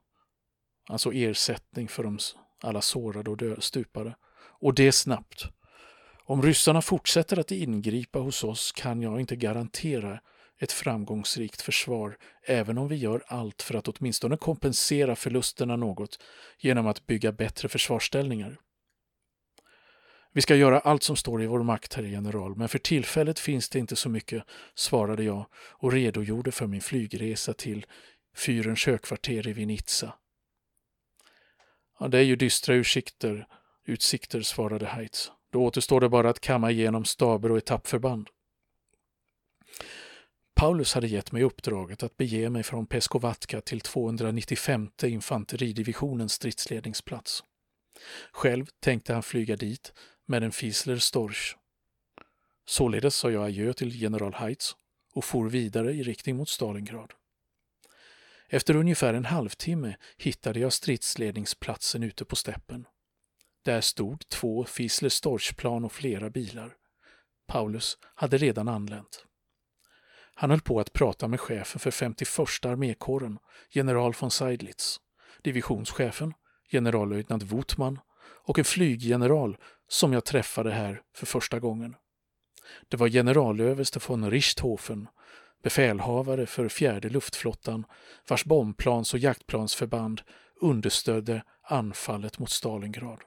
alltså 0.90 1.14
ersättning 1.14 1.88
för 1.88 2.04
de 2.04 2.18
alla 2.62 2.82
sårade 2.82 3.30
och 3.30 3.38
dö, 3.38 3.62
stupade. 3.62 4.16
Och 4.60 4.74
det 4.74 4.92
snabbt. 4.92 5.55
Om 6.28 6.42
ryssarna 6.42 6.82
fortsätter 6.82 7.40
att 7.40 7.52
ingripa 7.52 8.20
hos 8.20 8.44
oss 8.44 8.72
kan 8.72 9.02
jag 9.02 9.20
inte 9.20 9.36
garantera 9.36 10.20
ett 10.58 10.72
framgångsrikt 10.72 11.62
försvar, 11.62 12.18
även 12.44 12.78
om 12.78 12.88
vi 12.88 12.96
gör 12.96 13.24
allt 13.28 13.62
för 13.62 13.76
att 13.76 13.88
åtminstone 13.88 14.38
kompensera 14.38 15.16
förlusterna 15.16 15.76
något 15.76 16.20
genom 16.60 16.88
att 16.88 17.08
bygga 17.08 17.32
bättre 17.32 17.70
försvarsställningar. 17.70 18.58
Vi 20.32 20.42
ska 20.42 20.56
göra 20.56 20.80
allt 20.80 21.04
som 21.04 21.16
står 21.16 21.44
i 21.44 21.48
vår 21.48 21.64
makt, 21.64 21.94
herr 21.94 22.04
general, 22.04 22.56
men 22.56 22.70
för 22.70 22.80
tillfället 22.80 23.40
finns 23.40 23.70
det 23.70 23.80
inte 23.80 23.96
så 23.96 24.10
mycket, 24.10 24.44
svarade 24.76 25.24
jag 25.24 25.46
och 25.56 25.92
redogjorde 25.92 26.52
för 26.52 26.68
min 26.68 26.82
flygresa 26.82 27.54
till 27.54 27.86
fyrens 28.36 28.86
högkvarter 28.86 29.48
i 29.48 29.54
Vinica. 29.54 30.14
Ja, 32.00 32.08
det 32.08 32.18
är 32.18 32.24
ju 32.24 32.36
dystra 32.36 32.76
utsikter, 32.76 33.48
utsikter, 33.86 34.42
svarade 34.42 34.86
Heitz. 34.86 35.32
Då 35.56 35.64
återstår 35.64 36.02
det 36.02 36.10
bara 36.10 36.30
att 36.30 36.40
kamma 36.40 36.72
igenom 36.72 37.06
staber 37.06 37.52
och 37.52 37.58
etappförband. 37.58 38.30
Paulus 40.56 40.94
hade 40.94 41.08
gett 41.08 41.32
mig 41.32 41.44
uppdraget 41.44 42.04
att 42.04 42.18
bege 42.18 42.50
mig 42.50 42.64
från 42.64 42.88
Peskovatka 42.88 43.62
till 43.62 43.82
295 43.82 44.90
infanteridivisionens 45.04 46.34
stridsledningsplats. 46.34 47.44
Själv 48.32 48.66
tänkte 48.80 49.14
han 49.14 49.24
flyga 49.24 49.56
dit 49.56 49.94
med 50.26 50.44
en 50.44 50.52
Fiesler 50.52 50.98
Storch. 50.98 51.56
Således 52.66 53.16
sa 53.16 53.32
jag 53.32 53.46
adjö 53.46 53.74
till 53.74 54.02
general 54.02 54.34
Heitz 54.34 54.76
och 55.14 55.26
for 55.26 55.50
vidare 55.50 55.92
i 55.92 56.04
riktning 56.04 56.36
mot 56.36 56.50
Stalingrad. 56.50 57.14
Efter 58.50 58.76
ungefär 58.76 59.14
en 59.14 59.26
halvtimme 59.26 59.96
hittade 60.18 60.60
jag 60.60 60.74
stridsledningsplatsen 60.74 62.04
ute 62.04 62.26
på 62.26 62.36
steppen. 62.36 62.86
Där 63.66 63.82
stod 63.82 64.30
två 64.30 64.66
Fiesler 64.66 65.10
Storch-plan 65.10 65.86
och 65.86 65.92
flera 65.92 66.30
bilar. 66.30 66.74
Paulus 67.48 67.98
hade 68.16 68.38
redan 68.38 68.68
anlänt. 68.68 69.26
Han 70.36 70.50
höll 70.50 70.62
på 70.62 70.80
att 70.80 70.94
prata 70.94 71.28
med 71.28 71.40
chefen 71.40 71.80
för 71.80 71.92
51 71.92 72.66
armékåren, 72.66 73.38
general 73.70 74.14
von 74.20 74.32
Seidlitz, 74.32 75.00
divisionschefen, 75.44 76.34
generallöjtnant 76.72 77.44
Wutman 77.44 78.00
och 78.44 78.60
en 78.60 78.66
flyggeneral 78.66 79.58
som 79.88 80.14
jag 80.14 80.26
träffade 80.26 80.72
här 80.72 81.02
för 81.16 81.26
första 81.26 81.60
gången. 81.60 81.96
Det 82.88 82.98
var 82.98 83.10
generalöverste 83.10 84.00
von 84.08 84.32
Richthofen, 84.32 85.08
befälhavare 85.64 86.46
för 86.46 86.68
fjärde 86.70 87.10
luftflottan, 87.10 87.86
vars 88.28 88.46
bombplans 88.46 89.14
och 89.14 89.20
jaktplansförband 89.20 90.22
understödde 90.62 91.44
anfallet 91.62 92.40
mot 92.40 92.50
Stalingrad. 92.50 93.20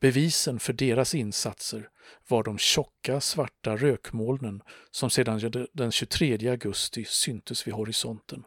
Bevisen 0.00 0.58
för 0.58 0.72
deras 0.72 1.14
insatser 1.14 1.88
var 2.28 2.42
de 2.42 2.58
tjocka 2.58 3.20
svarta 3.20 3.76
rökmolnen 3.76 4.62
som 4.90 5.10
sedan 5.10 5.66
den 5.72 5.92
23 5.92 6.48
augusti 6.48 7.04
syntes 7.04 7.66
vid 7.66 7.74
horisonten. 7.74 8.44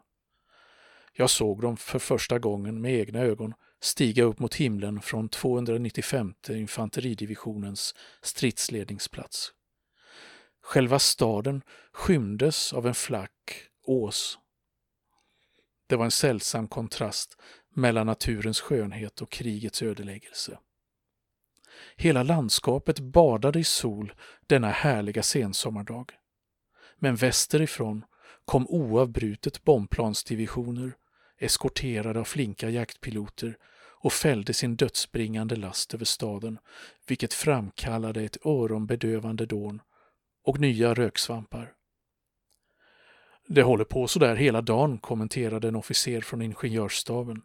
Jag 1.14 1.30
såg 1.30 1.62
dem 1.62 1.78
för 1.78 2.00
första 2.00 2.40
gången 2.40 2.82
med 2.82 2.94
egna 2.94 3.20
ögon 3.20 3.54
stiga 3.82 4.24
upp 4.24 4.40
mot 4.40 4.56
himlen 4.56 5.02
från 5.02 5.30
295 5.30 6.34
infanteridivisionens 6.50 7.96
stridsledningsplats. 8.22 9.54
Själva 10.64 11.00
staden 11.00 11.62
skymdes 11.94 12.74
av 12.74 12.88
en 12.88 12.94
flack 12.94 13.68
ås. 13.84 14.38
Det 15.88 15.96
var 15.96 16.06
en 16.06 16.12
sällsam 16.12 16.68
kontrast 16.68 17.38
mellan 17.76 18.08
naturens 18.08 18.62
skönhet 18.62 19.22
och 19.22 19.32
krigets 19.32 19.82
ödeläggelse. 19.82 20.60
Hela 21.96 22.24
landskapet 22.24 23.00
badade 23.00 23.60
i 23.60 23.64
sol 23.64 24.14
denna 24.48 24.70
härliga 24.70 25.24
sensommardag. 25.24 26.12
Men 27.00 27.16
västerifrån 27.16 28.06
kom 28.46 28.68
oavbrutet 28.68 29.64
bombplansdivisioner 29.64 30.94
eskorterade 31.38 32.20
av 32.20 32.24
flinka 32.24 32.70
jaktpiloter 32.70 33.58
och 34.04 34.14
fällde 34.14 34.54
sin 34.54 34.76
dödsbringande 34.76 35.56
last 35.56 35.94
över 35.94 36.06
staden, 36.06 36.58
vilket 37.08 37.34
framkallade 37.34 38.22
ett 38.22 38.46
öronbedövande 38.46 39.46
dån 39.46 39.82
och 40.44 40.60
nya 40.60 40.94
röksvampar. 40.94 41.74
Det 43.48 43.64
håller 43.64 43.84
på 43.84 44.08
så 44.08 44.20
där 44.20 44.36
hela 44.36 44.62
dagen, 44.62 44.98
kommenterade 44.98 45.68
en 45.68 45.76
officer 45.76 46.22
från 46.22 46.42
ingenjörsstaben. 46.42 47.42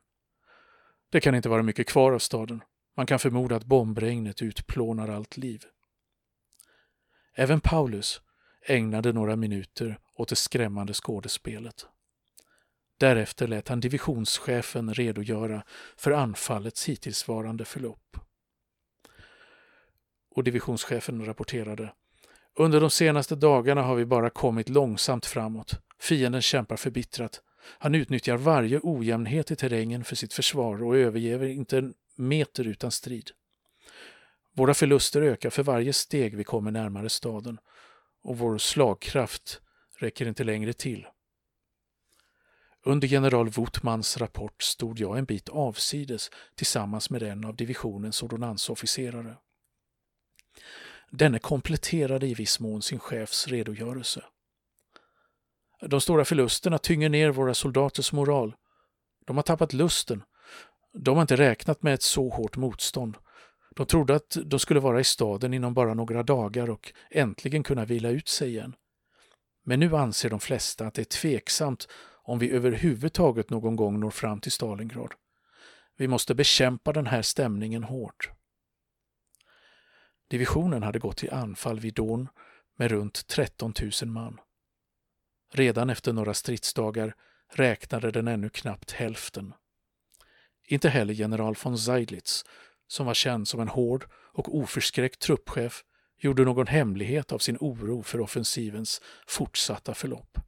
Det 1.11 1.21
kan 1.21 1.35
inte 1.35 1.49
vara 1.49 1.63
mycket 1.63 1.89
kvar 1.89 2.13
av 2.13 2.19
staden. 2.19 2.63
Man 2.97 3.07
kan 3.07 3.19
förmoda 3.19 3.57
att 3.57 3.65
bombregnet 3.65 4.43
utplånar 4.43 5.09
allt 5.09 5.37
liv. 5.37 5.65
Även 7.35 7.61
Paulus 7.61 8.21
ägnade 8.67 9.13
några 9.13 9.37
minuter 9.37 9.99
åt 10.15 10.29
det 10.29 10.37
skrämmande 10.37 10.93
skådespelet. 10.95 11.87
Därefter 12.99 13.47
lät 13.47 13.69
han 13.69 13.81
divisionschefen 13.81 14.95
redogöra 14.95 15.63
för 15.97 16.11
anfallets 16.11 16.89
hittillsvarande 16.89 17.65
förlopp. 17.65 18.17
Och 20.31 20.45
divisionschefen 20.45 21.27
rapporterade 21.27 21.93
Under 22.55 22.81
de 22.81 22.91
senaste 22.91 23.37
dagarna 23.37 23.83
har 23.83 23.95
vi 23.95 24.05
bara 24.05 24.31
kommit 24.31 24.69
långsamt 24.69 25.27
framåt. 25.27 25.81
Fienden 26.01 26.43
kämpar 26.43 26.77
förbittrat. 26.77 27.43
Han 27.79 27.95
utnyttjar 27.95 28.37
varje 28.37 28.81
ojämnhet 28.83 29.51
i 29.51 29.57
terrängen 29.57 30.05
för 30.05 30.17
sitt 30.17 30.33
försvar 30.33 30.83
och 30.83 30.97
överger 30.97 31.43
inte 31.45 31.93
meter 32.19 32.67
utan 32.67 32.91
strid. 32.91 33.31
Våra 34.53 34.75
förluster 34.75 35.23
ökar 35.23 35.51
för 35.51 35.63
varje 35.63 35.93
steg 35.93 36.37
vi 36.37 36.45
kommer 36.45 36.71
närmare 36.71 37.09
staden 37.09 37.59
och 38.23 38.39
vår 38.39 38.59
slagkraft 38.59 39.61
räcker 39.99 40.29
inte 40.29 40.45
längre 40.45 40.73
till. 40.73 41.07
Under 42.85 43.09
general 43.09 43.49
Wutmans 43.49 44.17
rapport 44.17 44.63
stod 44.63 44.99
jag 44.99 45.19
en 45.19 45.25
bit 45.25 45.49
avsides 45.49 46.31
tillsammans 46.55 47.11
med 47.11 47.23
en 47.23 47.45
av 47.45 47.57
divisionens 47.57 48.23
ordonnansofficerare. 48.23 49.37
Denne 51.11 51.39
kompletterade 51.39 52.27
i 52.27 52.35
viss 52.35 52.61
mån 52.61 52.83
sin 52.83 52.99
chefs 52.99 53.49
redogörelse. 53.49 54.25
De 55.81 56.01
stora 56.01 56.25
förlusterna 56.25 56.79
tynger 56.79 57.09
ner 57.09 57.31
våra 57.31 57.55
soldaters 57.55 58.13
moral. 58.13 58.57
De 59.27 59.37
har 59.37 59.43
tappat 59.43 59.73
lusten. 59.73 60.23
De 60.99 61.17
har 61.17 61.23
inte 61.23 61.37
räknat 61.37 61.83
med 61.83 61.95
ett 61.95 62.03
så 62.03 62.29
hårt 62.29 62.57
motstånd. 62.57 63.17
De 63.77 63.87
trodde 63.87 64.15
att 64.15 64.37
de 64.45 64.59
skulle 64.59 64.81
vara 64.81 65.01
i 65.01 65.05
staden 65.05 65.55
inom 65.55 65.75
bara 65.75 65.95
några 65.95 66.23
dagar 66.23 66.71
och 66.71 66.93
äntligen 67.11 67.63
kunna 67.63 67.85
vila 67.85 68.09
ut 68.09 68.29
sig 68.29 68.49
igen. 68.49 68.75
Men 69.65 69.81
nu 69.81 69.97
anser 69.97 70.31
de 70.31 70.41
flesta 70.41 70.87
att 70.87 70.95
det 70.95 71.03
är 71.03 71.21
tveksamt 71.21 71.89
om 72.23 72.39
vi 72.39 72.51
överhuvudtaget 72.51 73.51
någon 73.51 73.77
gång 73.77 74.01
når 74.01 74.11
fram 74.11 74.41
till 74.41 74.53
Stalingrad. 74.53 75.15
Vi 75.97 76.09
måste 76.09 76.35
bekämpa 76.35 76.93
den 76.93 77.07
här 77.07 77.23
stämningen 77.23 77.85
hårt. 77.85 78.31
Divisionen 80.29 80.83
hade 80.83 80.99
gått 80.99 81.17
till 81.17 81.33
anfall 81.33 81.81
vid 81.81 81.95
Don 81.95 82.29
med 82.77 82.91
runt 82.91 83.27
13 83.27 83.75
000 84.03 84.11
man. 84.11 84.41
Redan 85.53 85.91
efter 85.91 86.13
några 86.13 86.35
stridsdagar 86.35 87.15
räknade 87.53 88.11
den 88.11 88.29
ännu 88.29 88.49
knappt 88.49 88.93
hälften. 88.93 89.55
Inte 90.67 90.89
heller 90.89 91.15
general 91.15 91.57
von 91.63 91.79
Seidlitz, 91.79 92.45
som 92.89 93.07
var 93.07 93.15
känd 93.15 93.49
som 93.49 93.61
en 93.61 93.69
hård 93.69 94.07
och 94.15 94.57
oförskräckt 94.57 95.21
truppchef, 95.21 95.85
gjorde 96.19 96.45
någon 96.45 96.67
hemlighet 96.67 97.33
av 97.33 97.39
sin 97.39 97.57
oro 97.61 98.03
för 98.03 98.21
offensivens 98.21 99.01
fortsatta 99.27 99.95
förlopp. 99.95 100.39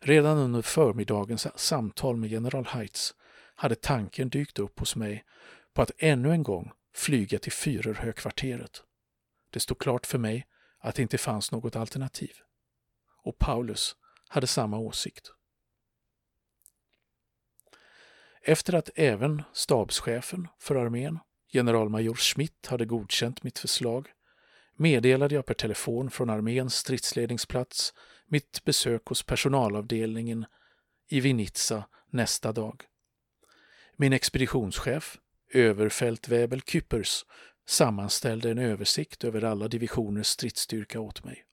Redan 0.00 0.38
under 0.38 0.62
förmiddagens 0.62 1.60
samtal 1.60 2.16
med 2.16 2.30
general 2.30 2.66
Heitz 2.66 3.14
hade 3.54 3.74
tanken 3.74 4.28
dykt 4.28 4.58
upp 4.58 4.78
hos 4.78 4.96
mig 4.96 5.24
på 5.74 5.82
att 5.82 5.90
ännu 5.98 6.30
en 6.30 6.42
gång 6.42 6.72
flyga 6.94 7.38
till 7.38 7.52
Führerhögkvarteret. 7.52 8.82
Det 9.50 9.60
stod 9.60 9.78
klart 9.78 10.06
för 10.06 10.18
mig 10.18 10.46
att 10.80 10.94
det 10.94 11.02
inte 11.02 11.18
fanns 11.18 11.52
något 11.52 11.76
alternativ. 11.76 12.36
Och 13.22 13.38
Paulus 13.38 13.96
hade 14.28 14.46
samma 14.46 14.78
åsikt. 14.78 15.32
Efter 18.48 18.74
att 18.74 18.90
även 18.94 19.42
stabschefen 19.52 20.48
för 20.60 20.74
armén, 20.74 21.18
generalmajor 21.52 22.14
Schmidt, 22.14 22.66
hade 22.66 22.84
godkänt 22.84 23.42
mitt 23.42 23.58
förslag 23.58 24.08
meddelade 24.76 25.34
jag 25.34 25.46
per 25.46 25.54
telefon 25.54 26.10
från 26.10 26.30
arméns 26.30 26.74
stridsledningsplats 26.74 27.94
mitt 28.26 28.64
besök 28.64 29.06
hos 29.06 29.22
personalavdelningen 29.22 30.46
i 31.08 31.20
Vinica 31.20 31.84
nästa 32.10 32.52
dag. 32.52 32.84
Min 33.96 34.12
expeditionschef, 34.12 35.18
överfältväbel 35.54 36.60
Küppers, 36.60 37.24
sammanställde 37.66 38.50
en 38.50 38.58
översikt 38.58 39.24
över 39.24 39.44
alla 39.44 39.68
divisioners 39.68 40.26
stridsstyrka 40.26 41.00
åt 41.00 41.24
mig. 41.24 41.44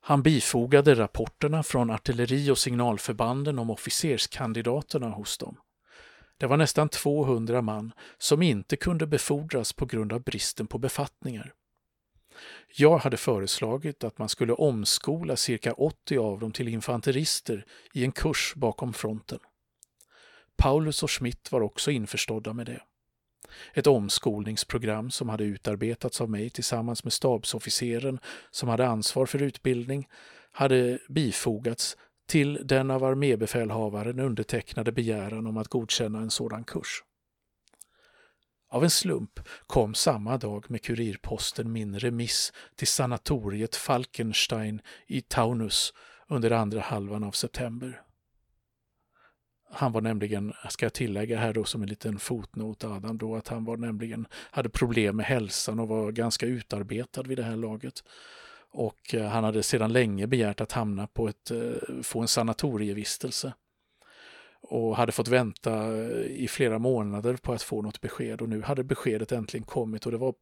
Han 0.00 0.22
bifogade 0.22 0.94
rapporterna 0.94 1.62
från 1.62 1.90
artilleri 1.90 2.50
och 2.50 2.58
signalförbanden 2.58 3.58
om 3.58 3.70
officerskandidaterna 3.70 5.08
hos 5.08 5.38
dem. 5.38 5.58
Det 6.38 6.46
var 6.46 6.56
nästan 6.56 6.88
200 6.88 7.62
man 7.62 7.92
som 8.18 8.42
inte 8.42 8.76
kunde 8.76 9.06
befordras 9.06 9.72
på 9.72 9.86
grund 9.86 10.12
av 10.12 10.22
bristen 10.22 10.66
på 10.66 10.78
befattningar. 10.78 11.54
Jag 12.76 12.98
hade 12.98 13.16
föreslagit 13.16 14.04
att 14.04 14.18
man 14.18 14.28
skulle 14.28 14.52
omskola 14.52 15.36
cirka 15.36 15.72
80 15.72 16.18
av 16.18 16.38
dem 16.38 16.52
till 16.52 16.68
infanterister 16.68 17.64
i 17.94 18.04
en 18.04 18.12
kurs 18.12 18.52
bakom 18.56 18.92
fronten. 18.92 19.38
Paulus 20.56 21.02
och 21.02 21.10
Schmidt 21.10 21.52
var 21.52 21.60
också 21.60 21.90
införstådda 21.90 22.52
med 22.52 22.66
det. 22.66 22.82
Ett 23.74 23.86
omskolningsprogram 23.86 25.10
som 25.10 25.28
hade 25.28 25.44
utarbetats 25.44 26.20
av 26.20 26.30
mig 26.30 26.50
tillsammans 26.50 27.04
med 27.04 27.12
stabsofficeren 27.12 28.18
som 28.50 28.68
hade 28.68 28.86
ansvar 28.86 29.26
för 29.26 29.42
utbildning 29.42 30.08
hade 30.52 30.98
bifogats 31.08 31.96
till 32.28 32.60
den 32.64 32.90
av 32.90 33.04
armébefälhavaren 33.04 34.20
undertecknade 34.20 34.92
begäran 34.92 35.46
om 35.46 35.56
att 35.56 35.68
godkänna 35.68 36.18
en 36.18 36.30
sådan 36.30 36.64
kurs. 36.64 37.02
Av 38.70 38.84
en 38.84 38.90
slump 38.90 39.40
kom 39.66 39.94
samma 39.94 40.36
dag 40.36 40.70
med 40.70 40.82
kurirposten 40.82 41.72
min 41.72 41.98
remiss 41.98 42.52
till 42.76 42.86
sanatoriet 42.86 43.76
Falkenstein 43.76 44.80
i 45.06 45.20
Taunus 45.20 45.92
under 46.28 46.50
andra 46.50 46.80
halvan 46.80 47.24
av 47.24 47.32
september. 47.32 48.02
Han 49.70 49.92
var 49.92 50.00
nämligen, 50.00 50.52
ska 50.68 50.86
jag 50.86 50.92
tillägga 50.92 51.38
här 51.38 51.52
då 51.52 51.64
som 51.64 51.82
en 51.82 51.88
liten 51.88 52.18
fotnot 52.18 52.84
Adam, 52.84 53.18
då 53.18 53.36
att 53.36 53.48
han 53.48 53.64
var 53.64 53.76
nämligen, 53.76 54.26
hade 54.32 54.68
problem 54.68 55.16
med 55.16 55.26
hälsan 55.26 55.80
och 55.80 55.88
var 55.88 56.12
ganska 56.12 56.46
utarbetad 56.46 57.22
vid 57.22 57.38
det 57.38 57.44
här 57.44 57.56
laget. 57.56 58.02
Och 58.70 59.14
eh, 59.14 59.28
han 59.28 59.44
hade 59.44 59.62
sedan 59.62 59.92
länge 59.92 60.26
begärt 60.26 60.60
att 60.60 60.72
hamna 60.72 61.06
på 61.06 61.28
ett, 61.28 61.50
eh, 61.50 62.02
få 62.02 62.20
en 62.20 62.28
sanatorievistelse 62.28 63.54
och 64.60 64.96
hade 64.96 65.12
fått 65.12 65.28
vänta 65.28 65.96
eh, 65.96 66.22
i 66.22 66.48
flera 66.48 66.78
månader 66.78 67.36
på 67.36 67.52
att 67.52 67.62
få 67.62 67.82
något 67.82 68.00
besked 68.00 68.42
och 68.42 68.48
nu 68.48 68.62
hade 68.62 68.84
beskedet 68.84 69.32
äntligen 69.32 69.66
kommit 69.66 70.06
och 70.06 70.12
det 70.12 70.18
var 70.18 70.34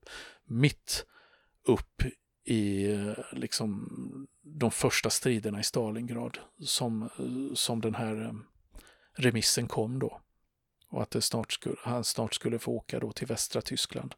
mitt 0.45 1.07
upp 1.65 2.03
i 2.45 2.89
liksom 3.33 4.27
de 4.43 4.71
första 4.71 5.11
striderna 5.11 5.61
i 5.61 5.63
Stalingrad 5.63 6.39
som, 6.61 7.09
som 7.55 7.81
den 7.81 7.95
här 7.95 8.35
remissen 9.17 9.69
kom 9.69 9.99
då. 9.99 10.21
Och 10.89 11.03
att 11.03 11.11
det 11.11 11.23
snart 11.23 11.53
skulle, 11.53 11.77
han 11.81 12.05
snart 12.05 12.35
skulle 12.35 12.59
få 12.59 12.73
åka 12.73 13.01
då 13.01 13.13
till 13.13 13.27
västra 13.27 13.63
Tyskland 13.63 14.15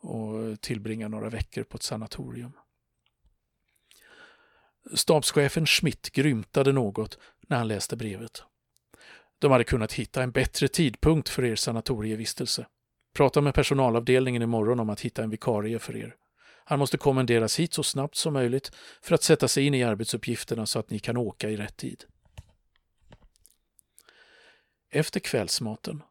och 0.00 0.60
tillbringa 0.60 1.08
några 1.08 1.28
veckor 1.28 1.62
på 1.62 1.76
ett 1.76 1.82
sanatorium. 1.82 2.52
Stabschefen 4.94 5.66
Schmidt 5.66 6.12
grymtade 6.12 6.72
något 6.72 7.18
när 7.48 7.56
han 7.56 7.68
läste 7.68 7.96
brevet. 7.96 8.42
De 9.38 9.50
hade 9.50 9.64
kunnat 9.64 9.92
hitta 9.92 10.22
en 10.22 10.30
bättre 10.30 10.68
tidpunkt 10.68 11.28
för 11.28 11.44
er 11.44 11.56
sanatorievistelse. 11.56 12.66
Prata 13.14 13.40
med 13.40 13.54
personalavdelningen 13.54 14.42
imorgon 14.42 14.80
om 14.80 14.90
att 14.90 15.00
hitta 15.00 15.22
en 15.22 15.30
vikarie 15.30 15.78
för 15.78 15.96
er. 15.96 16.14
Han 16.64 16.78
måste 16.78 16.98
kommenderas 16.98 17.60
hit 17.60 17.74
så 17.74 17.82
snabbt 17.82 18.16
som 18.16 18.32
möjligt 18.32 18.70
för 19.02 19.14
att 19.14 19.22
sätta 19.22 19.48
sig 19.48 19.66
in 19.66 19.74
i 19.74 19.82
arbetsuppgifterna 19.82 20.66
så 20.66 20.78
att 20.78 20.90
ni 20.90 20.98
kan 20.98 21.16
åka 21.16 21.50
i 21.50 21.56
rätt 21.56 21.76
tid. 21.76 22.04
Efter 24.90 25.20
kvällsmaten 25.20 26.02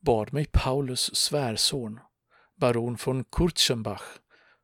bad 0.00 0.32
mig 0.32 0.46
Paulus 0.52 1.14
svärson, 1.14 2.00
baron 2.56 2.98
von 3.04 3.24
Kurzenbach, 3.24 4.18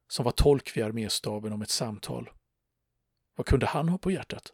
som 0.08 0.24
var 0.24 0.32
tolk 0.32 0.76
vid 0.76 0.84
arméstaben 0.84 1.52
om 1.52 1.62
ett 1.62 1.70
samtal. 1.70 2.30
Vad 3.40 3.46
kunde 3.46 3.66
han 3.66 3.88
ha 3.88 3.98
på 3.98 4.10
hjärtat? 4.10 4.52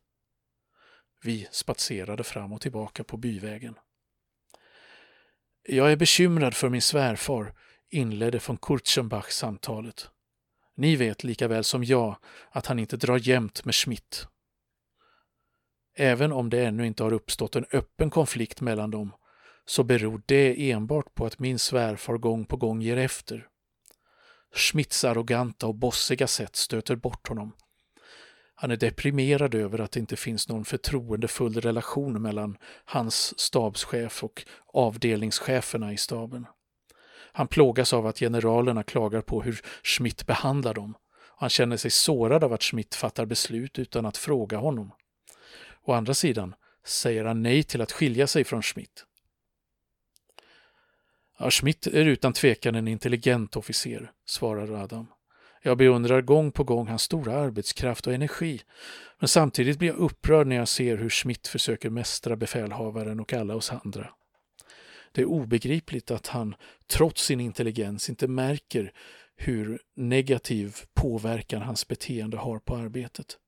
Vi 1.23 1.49
spatserade 1.51 2.25
fram 2.25 2.53
och 2.53 2.61
tillbaka 2.61 3.05
på 3.05 3.17
byvägen. 3.17 3.75
Jag 5.63 5.93
är 5.93 5.97
bekymrad 5.97 6.55
för 6.55 6.69
min 6.69 6.83
svärfar, 6.83 7.55
inledde 7.91 8.41
von 8.47 8.57
Kurzenbach 8.57 9.31
samtalet. 9.31 10.11
Ni 10.77 10.97
vet 10.97 11.25
lika 11.25 11.49
väl 11.49 11.65
som 11.65 11.85
jag 11.85 12.17
att 12.51 12.67
han 12.67 12.79
inte 12.79 12.97
drar 12.97 13.29
jämnt 13.29 13.65
med 13.65 13.75
Schmidt. 13.75 14.27
Även 15.97 16.33
om 16.33 16.51
det 16.51 16.65
ännu 16.65 16.87
inte 16.87 17.03
har 17.03 17.13
uppstått 17.13 17.57
en 17.57 17.67
öppen 17.73 18.11
konflikt 18.11 18.61
mellan 18.61 18.91
dem 18.91 19.13
så 19.65 19.85
beror 19.85 20.23
det 20.27 20.71
enbart 20.71 21.15
på 21.15 21.27
att 21.27 21.39
min 21.39 21.59
svärfar 21.59 22.19
gång 22.19 22.45
på 22.45 22.57
gång 22.57 22.83
ger 22.83 22.97
efter. 22.97 23.49
Schmidts 24.55 25.05
arroganta 25.05 25.67
och 25.67 25.75
bossiga 25.75 26.27
sätt 26.27 26.57
stöter 26.57 26.97
bort 26.97 27.29
honom 27.29 27.53
han 28.59 28.71
är 28.71 28.77
deprimerad 28.77 29.55
över 29.55 29.81
att 29.81 29.93
det 29.93 30.01
inte 30.01 30.17
finns 30.17 30.49
någon 30.49 30.65
förtroendefull 30.65 31.61
relation 31.61 32.23
mellan 32.23 32.57
hans 32.85 33.39
stabschef 33.41 34.25
och 34.25 34.45
avdelningscheferna 34.73 35.93
i 35.93 35.97
staben. 35.97 36.47
Han 37.33 37.49
plågas 37.49 37.93
av 37.93 38.07
att 38.07 38.19
generalerna 38.19 38.83
klagar 38.83 39.21
på 39.21 39.43
hur 39.43 39.61
Schmidt 39.83 40.27
behandlar 40.27 40.75
dem. 40.75 40.95
Han 41.39 41.49
känner 41.51 41.77
sig 41.77 41.91
sårad 41.91 42.45
av 42.45 42.53
att 42.53 42.63
Schmidt 42.63 42.95
fattar 42.95 43.27
beslut 43.27 43.79
utan 43.79 44.07
att 44.07 44.17
fråga 44.17 44.59
honom. 44.59 44.93
Å 45.85 45.93
andra 45.93 46.15
sidan 46.15 46.55
säger 46.85 47.25
han 47.25 47.43
nej 47.43 47.63
till 47.63 47.81
att 47.81 47.93
skilja 47.93 48.27
sig 48.27 48.45
från 48.45 48.63
Schmidt. 48.63 49.05
Ja, 51.39 51.51
Schmidt 51.51 51.87
är 51.87 52.05
utan 52.07 52.33
tvekan 52.33 52.75
en 52.75 52.89
intelligent 52.89 53.57
officer, 53.57 54.13
svarar 54.27 54.83
Adam. 54.83 55.07
Jag 55.67 55.79
beundrar 55.79 56.21
gång 56.21 56.53
på 56.53 56.65
gång 56.65 56.89
hans 56.89 57.03
stora 57.03 57.37
arbetskraft 57.37 58.07
och 58.07 58.15
energi, 58.15 58.61
men 59.19 59.29
samtidigt 59.29 59.79
blir 59.79 59.89
jag 59.89 59.97
upprörd 59.97 60.47
när 60.47 60.57
jag 60.57 60.69
ser 60.69 60.97
hur 60.97 61.11
Schmidt 61.11 61.49
försöker 61.49 61.91
mästra 61.91 62.37
befälhavaren 62.37 63.21
och 63.21 63.33
alla 63.33 63.55
oss 63.55 63.73
andra. 63.73 64.09
Det 65.13 65.21
är 65.21 65.25
obegripligt 65.25 66.11
att 66.11 66.27
han, 66.27 66.55
trots 66.87 67.25
sin 67.25 67.41
intelligens, 67.41 68.09
inte 68.09 68.29
märker 68.29 68.93
hur 69.37 69.81
negativ 69.97 70.77
påverkan 70.95 71.63
hans 71.63 71.89
beteende 71.89 72.37
har 72.37 72.59
på 72.59 72.77
arbetet. 72.77 73.39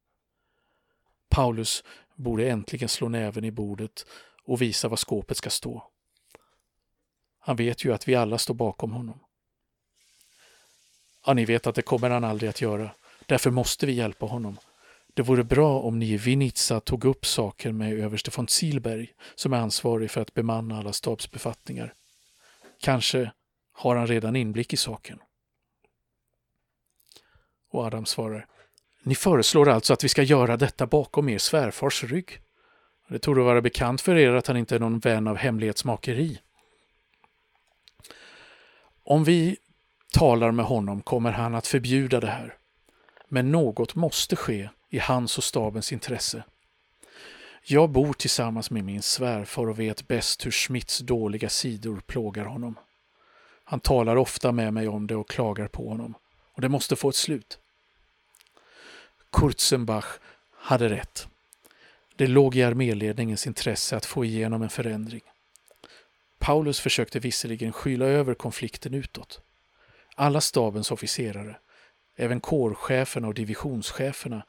Paulus 1.31 1.85
borde 2.17 2.51
äntligen 2.51 2.89
slå 2.89 3.09
näven 3.09 3.45
i 3.45 3.51
bordet 3.51 4.07
och 4.45 4.63
visa 4.63 4.89
var 4.89 4.97
skåpet 4.97 5.37
ska 5.37 5.51
stå. 5.51 5.91
Han 7.39 7.57
vet 7.57 7.85
ju 7.85 7.93
att 7.93 8.09
vi 8.09 8.15
alla 8.15 8.39
står 8.39 8.55
bakom 8.55 8.93
honom. 8.93 9.21
Ja, 11.29 11.35
ni 11.35 11.45
vet 11.45 11.67
att 11.67 11.75
det 11.75 11.83
kommer 11.83 12.11
han 12.11 12.25
aldrig 12.25 12.51
att 12.51 12.61
göra. 12.61 12.91
Därför 13.27 13.51
måste 13.51 13.87
vi 13.87 13.93
hjälpa 13.93 14.27
honom. 14.27 14.59
Det 15.15 15.23
vore 15.23 15.45
bra 15.45 15.81
om 15.81 15.99
ni 15.99 16.13
i 16.13 16.17
Vinica 16.17 16.81
tog 16.81 17.05
upp 17.05 17.27
saken 17.27 17.77
med 17.77 17.99
överste 17.99 18.31
von 18.37 18.49
Zielberg, 18.49 19.13
som 19.35 19.53
är 19.53 19.59
ansvarig 19.59 20.11
för 20.11 20.21
att 20.21 20.35
bemanna 20.35 20.79
alla 20.79 20.93
stabsbefattningar. 20.93 21.95
Kanske 22.81 23.33
har 23.73 23.97
han 23.97 24.07
redan 24.07 24.37
inblick 24.37 24.73
i 24.73 24.77
saken. 24.77 25.19
Och 27.71 27.85
Adam 27.85 28.07
svarar. 28.07 28.47
Ni 29.03 29.15
föreslår 29.15 29.69
alltså 29.69 29.93
att 29.93 30.05
vi 30.05 30.09
ska 30.09 30.23
göra 30.23 30.57
detta 30.57 30.87
bakom 30.87 31.29
er 31.29 31.39
svärfars 31.39 32.05
rygg. 32.05 32.41
Det 33.09 33.19
torde 33.19 33.41
vara 33.41 33.61
bekant 33.61 34.01
för 34.01 34.17
er 34.17 34.33
att 34.33 34.47
han 34.47 34.57
inte 34.57 34.75
är 34.75 34.81
någon 34.81 34.99
vän 34.99 35.29
av 35.29 35.37
hemlighetsmakeri. 35.37 36.39
Om 39.05 39.25
vi 39.25 39.57
talar 40.13 40.51
med 40.51 40.65
honom 40.65 41.03
kommer 41.03 41.31
han 41.31 41.55
att 41.55 41.67
förbjuda 41.67 42.21
det 42.21 42.31
här. 42.31 42.55
Men 43.29 43.53
något 43.53 43.95
måste 43.95 44.37
ske 44.37 44.69
i 44.91 44.99
hans 44.99 45.39
och 45.39 45.45
stabens 45.45 45.93
intresse. 45.93 46.45
Jag 47.63 47.91
bor 47.91 48.13
tillsammans 48.13 48.71
med 48.71 48.85
min 48.85 49.03
svärfar 49.03 49.69
och 49.69 49.79
vet 49.79 50.09
bäst 50.09 50.47
hur 50.47 50.51
Schmidts 50.51 50.99
dåliga 50.99 51.49
sidor 51.49 52.01
plågar 52.07 52.45
honom. 52.45 52.79
Han 53.65 53.81
talar 53.81 54.17
ofta 54.17 54.53
med 54.53 54.73
mig 54.73 54.89
om 54.89 55.07
det 55.07 55.17
och 55.17 55.29
klagar 55.29 55.69
på 55.69 55.89
honom. 55.89 56.15
Och 56.53 56.61
det 56.61 56.69
måste 56.69 56.97
få 56.97 57.09
ett 57.09 57.17
slut. 57.17 57.59
Kurzenbach 59.33 60.19
hade 60.51 60.89
rätt. 60.89 61.29
Det 62.17 62.27
låg 62.27 62.57
i 62.57 62.63
arméledningens 62.63 63.47
intresse 63.47 63.97
att 63.97 64.07
få 64.07 64.25
igenom 64.25 64.63
en 64.63 64.69
förändring. 64.69 65.23
Paulus 66.39 66.81
försökte 66.81 67.19
visserligen 67.19 67.73
skyla 67.73 68.05
över 68.07 68.35
konflikten 68.35 68.95
utåt. 68.95 69.41
Alla 70.21 70.41
stabens 70.41 70.91
officerare, 70.91 71.57
även 72.17 72.41
kårcheferna 72.41 73.29
och 73.29 73.35
divisionscheferna, 73.35 74.43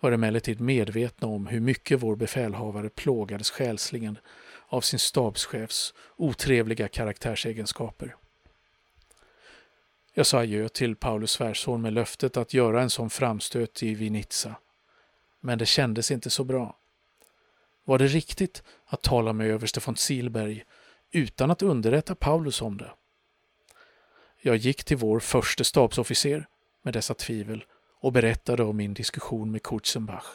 var 0.00 0.12
emellertid 0.12 0.60
medvetna 0.60 1.28
om 1.28 1.46
hur 1.46 1.60
mycket 1.60 2.02
vår 2.02 2.16
befälhavare 2.16 2.88
plågades 2.88 3.50
själsligen 3.50 4.18
av 4.68 4.80
sin 4.80 4.98
stabschefs 4.98 5.94
otrevliga 6.16 6.88
karaktärsegenskaper. 6.88 8.16
Jag 10.14 10.26
sa 10.26 10.38
adjö 10.38 10.68
till 10.68 10.96
Paulus 10.96 11.30
svärson 11.30 11.82
med 11.82 11.92
löftet 11.92 12.36
att 12.36 12.54
göra 12.54 12.82
en 12.82 12.90
sån 12.90 13.10
framstöt 13.10 13.82
i 13.82 13.94
Vinica. 13.94 14.56
Men 15.40 15.58
det 15.58 15.66
kändes 15.66 16.10
inte 16.10 16.30
så 16.30 16.44
bra. 16.44 16.76
Var 17.84 17.98
det 17.98 18.06
riktigt 18.06 18.62
att 18.86 19.02
tala 19.02 19.32
med 19.32 19.46
överste 19.46 19.80
von 19.86 19.96
Silberg 19.96 20.64
utan 21.12 21.50
att 21.50 21.62
underrätta 21.62 22.14
Paulus 22.14 22.62
om 22.62 22.76
det? 22.76 22.90
Jag 24.44 24.56
gick 24.56 24.84
till 24.84 24.96
vår 24.96 25.20
förste 25.20 25.64
stabsofficer 25.64 26.46
med 26.82 26.94
dessa 26.94 27.14
tvivel 27.14 27.64
och 28.00 28.12
berättade 28.12 28.64
om 28.64 28.76
min 28.76 28.94
diskussion 28.94 29.50
med 29.50 29.62
Kurzenbach. 29.62 30.26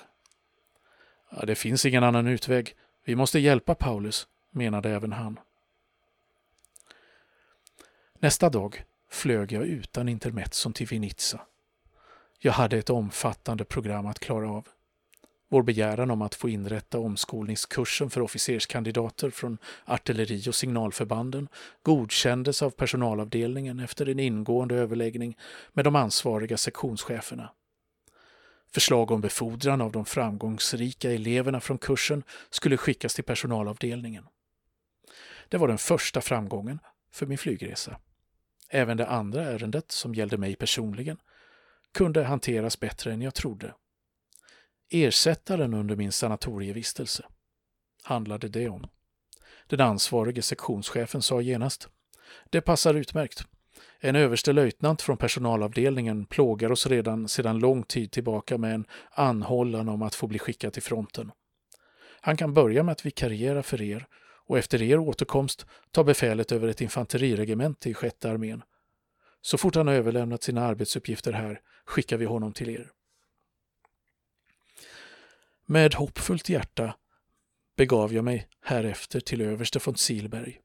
Ja, 1.30 1.46
det 1.46 1.56
finns 1.56 1.86
ingen 1.86 2.04
annan 2.04 2.28
utväg. 2.28 2.76
Vi 3.06 3.16
måste 3.16 3.40
hjälpa 3.40 3.76
Paulus, 3.76 4.28
menade 4.52 4.90
även 4.90 5.12
han. 5.12 5.40
Nästa 8.20 8.50
dag 8.50 8.84
flög 9.10 9.52
jag 9.52 9.66
utan 9.66 10.10
intermezzon 10.10 10.74
till 10.74 10.88
Vinica. 10.88 11.42
Jag 12.40 12.52
hade 12.52 12.78
ett 12.78 12.90
omfattande 12.90 13.66
program 13.66 14.06
att 14.06 14.20
klara 14.20 14.50
av. 14.50 14.68
Vår 15.50 15.64
begäran 15.64 16.12
om 16.12 16.22
att 16.22 16.36
få 16.36 16.50
inrätta 16.50 17.00
omskolningskursen 17.00 18.10
för 18.10 18.22
officerskandidater 18.22 19.30
från 19.30 19.58
artilleri 19.86 20.50
och 20.50 20.56
signalförbanden 20.56 21.48
godkändes 21.84 22.62
av 22.62 22.70
personalavdelningen 22.70 23.80
efter 23.80 24.10
en 24.10 24.20
ingående 24.20 24.76
överläggning 24.76 25.38
med 25.74 25.86
de 25.86 25.96
ansvariga 25.96 26.58
sektionscheferna. 26.58 27.50
Förslag 28.74 29.12
om 29.12 29.22
befordran 29.22 29.82
av 29.82 29.92
de 29.92 30.06
framgångsrika 30.06 31.12
eleverna 31.12 31.60
från 31.60 31.78
kursen 31.78 32.24
skulle 32.50 32.78
skickas 32.78 33.14
till 33.16 33.24
personalavdelningen. 33.24 34.24
Det 35.50 35.58
var 35.58 35.68
den 35.68 35.78
första 35.78 36.22
framgången 36.22 36.80
för 37.12 37.26
min 37.26 37.38
flygresa. 37.38 38.00
Även 38.70 38.98
det 38.98 39.08
andra 39.08 39.44
ärendet, 39.44 39.92
som 39.92 40.16
gällde 40.16 40.38
mig 40.38 40.56
personligen, 40.56 41.18
kunde 41.94 42.24
hanteras 42.24 42.80
bättre 42.80 43.14
än 43.14 43.22
jag 43.22 43.36
trodde. 43.36 43.74
Ersättaren 44.90 45.74
under 45.74 45.96
min 45.96 46.12
sanatorievistelse 46.12 47.26
handlade 48.04 48.48
det 48.48 48.70
om. 48.70 48.88
Den 49.68 49.82
ansvarige 49.82 50.42
sektionschefen 50.42 51.22
sa 51.22 51.42
genast 51.42 51.90
Det 52.50 52.62
passar 52.62 52.94
utmärkt. 52.94 53.46
En 54.00 54.16
överste 54.16 54.54
löjtnant 54.54 55.02
från 55.02 55.18
personalavdelningen 55.18 56.26
plågar 56.26 56.72
oss 56.72 56.88
redan 56.88 57.28
sedan 57.28 57.60
lång 57.60 57.84
tid 57.84 58.12
tillbaka 58.12 58.58
med 58.58 58.74
en 58.74 58.86
anhållan 59.12 59.90
om 59.90 60.02
att 60.02 60.16
få 60.16 60.28
bli 60.28 60.40
skickad 60.40 60.74
till 60.74 60.84
fronten. 60.84 61.32
Han 62.22 62.38
kan 62.38 62.54
börja 62.54 62.84
med 62.84 62.92
att 62.92 63.06
vikariera 63.06 63.64
för 63.64 63.82
er 63.82 64.08
och 64.48 64.58
efter 64.58 64.82
er 64.82 64.98
återkomst 64.98 65.66
ta 65.92 66.04
befälet 66.04 66.52
över 66.52 66.68
ett 66.68 66.82
infanteriregemente 66.82 67.90
i 67.90 67.94
sjätte 67.94 68.32
armén. 68.32 68.64
Så 69.42 69.58
fort 69.58 69.76
han 69.76 69.88
har 69.88 69.94
överlämnat 69.94 70.44
sina 70.44 70.66
arbetsuppgifter 70.66 71.32
här 71.32 71.62
skickar 71.86 72.18
vi 72.18 72.26
honom 72.26 72.54
till 72.54 72.70
er. 72.70 72.92
Med 75.70 75.94
hoppfullt 75.94 76.50
hjärta 76.50 76.96
begav 77.78 78.14
jag 78.14 78.24
mig 78.24 78.50
härefter 78.62 79.20
till 79.20 79.42
överste 79.42 79.80
von 79.86 79.96
Silberg. 79.96 80.62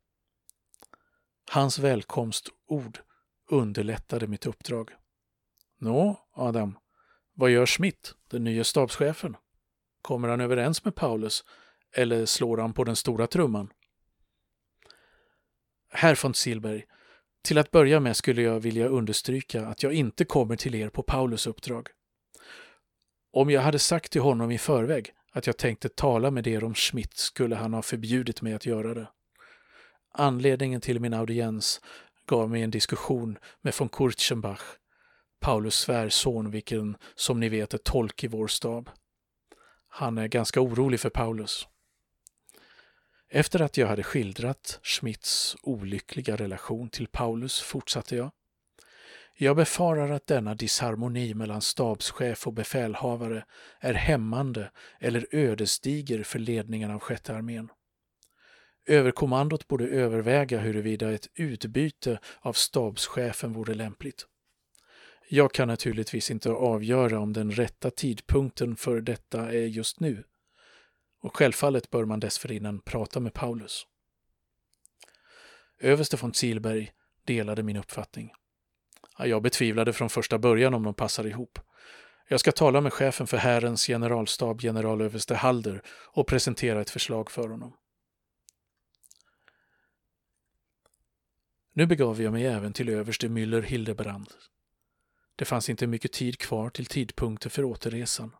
Hans 1.50 1.78
välkomstord 1.78 2.98
underlättade 3.50 4.26
mitt 4.26 4.46
uppdrag. 4.46 4.90
Nå, 5.78 6.26
Adam, 6.32 6.78
vad 7.34 7.50
gör 7.50 7.66
Schmidt, 7.66 8.14
den 8.30 8.44
nya 8.44 8.64
stabschefen? 8.64 9.36
Kommer 10.02 10.28
han 10.28 10.40
överens 10.40 10.84
med 10.84 10.94
Paulus 10.94 11.44
eller 11.92 12.26
slår 12.26 12.58
han 12.58 12.72
på 12.72 12.84
den 12.84 12.96
stora 12.96 13.26
trumman? 13.26 13.72
Herr 15.90 16.18
von 16.22 16.34
Silberg, 16.34 16.84
till 17.42 17.58
att 17.58 17.70
börja 17.70 18.00
med 18.00 18.16
skulle 18.16 18.42
jag 18.42 18.60
vilja 18.60 18.88
understryka 18.88 19.66
att 19.66 19.82
jag 19.82 19.92
inte 19.92 20.24
kommer 20.24 20.56
till 20.56 20.74
er 20.74 20.88
på 20.88 21.02
Paulus 21.02 21.46
uppdrag. 21.46 21.88
Om 23.34 23.50
jag 23.50 23.60
hade 23.60 23.78
sagt 23.78 24.12
till 24.12 24.20
honom 24.20 24.50
i 24.50 24.58
förväg 24.58 25.12
att 25.32 25.46
jag 25.46 25.56
tänkte 25.56 25.88
tala 25.88 26.30
med 26.30 26.46
er 26.46 26.64
om 26.64 26.74
Schmidt 26.74 27.16
skulle 27.16 27.56
han 27.56 27.74
ha 27.74 27.82
förbjudit 27.82 28.42
mig 28.42 28.54
att 28.54 28.66
göra 28.66 28.94
det. 28.94 29.08
Anledningen 30.12 30.80
till 30.80 31.00
min 31.00 31.14
audiens 31.14 31.80
gav 32.26 32.50
mig 32.50 32.62
en 32.62 32.70
diskussion 32.70 33.38
med 33.60 33.74
von 33.78 33.88
Kurtzenbach, 33.88 34.62
Paulus 35.40 35.74
svärson, 35.74 36.50
vilken 36.50 36.96
som 37.14 37.40
ni 37.40 37.48
vet 37.48 37.74
är 37.74 37.78
tolk 37.78 38.24
i 38.24 38.28
vår 38.28 38.46
stab. 38.46 38.90
Han 39.88 40.18
är 40.18 40.28
ganska 40.28 40.60
orolig 40.60 41.00
för 41.00 41.10
Paulus. 41.10 41.68
Efter 43.28 43.62
att 43.62 43.76
jag 43.76 43.86
hade 43.86 44.02
skildrat 44.02 44.80
Schmidts 44.82 45.56
olyckliga 45.62 46.36
relation 46.36 46.88
till 46.88 47.06
Paulus 47.06 47.60
fortsatte 47.60 48.16
jag. 48.16 48.30
Jag 49.42 49.56
befarar 49.56 50.10
att 50.10 50.26
denna 50.26 50.54
disharmoni 50.54 51.34
mellan 51.34 51.62
stabschef 51.62 52.46
och 52.46 52.52
befälhavare 52.52 53.44
är 53.80 53.94
hämmande 53.94 54.70
eller 55.00 55.26
ödesdiger 55.30 56.22
för 56.22 56.38
ledningen 56.38 56.90
av 56.90 56.98
sjätte 56.98 57.34
armén. 57.34 57.68
Överkommandot 58.86 59.68
borde 59.68 59.88
överväga 59.88 60.58
huruvida 60.58 61.12
ett 61.12 61.28
utbyte 61.34 62.18
av 62.40 62.52
stabschefen 62.52 63.52
vore 63.52 63.74
lämpligt. 63.74 64.26
Jag 65.28 65.52
kan 65.52 65.68
naturligtvis 65.68 66.30
inte 66.30 66.50
avgöra 66.50 67.18
om 67.18 67.32
den 67.32 67.50
rätta 67.50 67.90
tidpunkten 67.90 68.76
för 68.76 69.00
detta 69.00 69.52
är 69.52 69.66
just 69.66 70.00
nu. 70.00 70.24
Och 71.22 71.36
självfallet 71.36 71.90
bör 71.90 72.04
man 72.04 72.20
dessförinnan 72.20 72.80
prata 72.80 73.20
med 73.20 73.34
Paulus. 73.34 73.86
Överste 75.78 76.16
von 76.16 76.34
Zielberg 76.34 76.92
delade 77.24 77.62
min 77.62 77.76
uppfattning. 77.76 78.32
Jag 79.18 79.42
betvivlade 79.42 79.92
från 79.92 80.10
första 80.10 80.38
början 80.38 80.74
om 80.74 80.82
de 80.82 80.94
passar 80.94 81.26
ihop. 81.26 81.58
Jag 82.28 82.40
ska 82.40 82.52
tala 82.52 82.80
med 82.80 82.92
chefen 82.92 83.26
för 83.26 83.36
Härens 83.36 83.86
generalstab, 83.86 84.60
generalöverste 84.60 85.34
Halder, 85.34 85.82
och 85.88 86.26
presentera 86.26 86.80
ett 86.80 86.90
förslag 86.90 87.30
för 87.30 87.48
honom. 87.48 87.76
Nu 91.74 91.86
begav 91.86 92.22
jag 92.22 92.32
mig 92.32 92.46
även 92.46 92.72
till 92.72 92.88
överste 92.88 93.28
Müller 93.28 93.62
Hildebrand. 93.62 94.28
Det 95.36 95.44
fanns 95.44 95.68
inte 95.68 95.86
mycket 95.86 96.12
tid 96.12 96.38
kvar 96.38 96.70
till 96.70 96.86
tidpunkten 96.86 97.50
för 97.50 97.64
återresan. 97.64 98.36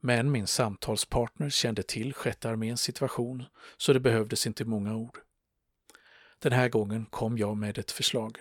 Men 0.00 0.30
min 0.30 0.46
samtalspartner 0.46 1.50
kände 1.50 1.82
till 1.82 2.14
sjätte 2.14 2.48
arméns 2.50 2.82
situation 2.82 3.44
så 3.76 3.92
det 3.92 4.00
behövdes 4.00 4.46
inte 4.46 4.64
många 4.64 4.96
ord. 4.96 5.18
Den 6.38 6.52
här 6.52 6.68
gången 6.68 7.06
kom 7.06 7.38
jag 7.38 7.56
med 7.56 7.78
ett 7.78 7.90
förslag. 7.90 8.38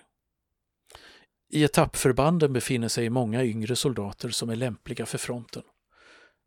I 1.54 1.64
etappförbanden 1.64 2.54
befinner 2.54 2.88
sig 2.88 3.10
många 3.10 3.44
yngre 3.44 3.76
soldater 3.76 4.30
som 4.30 4.50
är 4.50 4.56
lämpliga 4.56 5.06
för 5.06 5.18
fronten. 5.18 5.64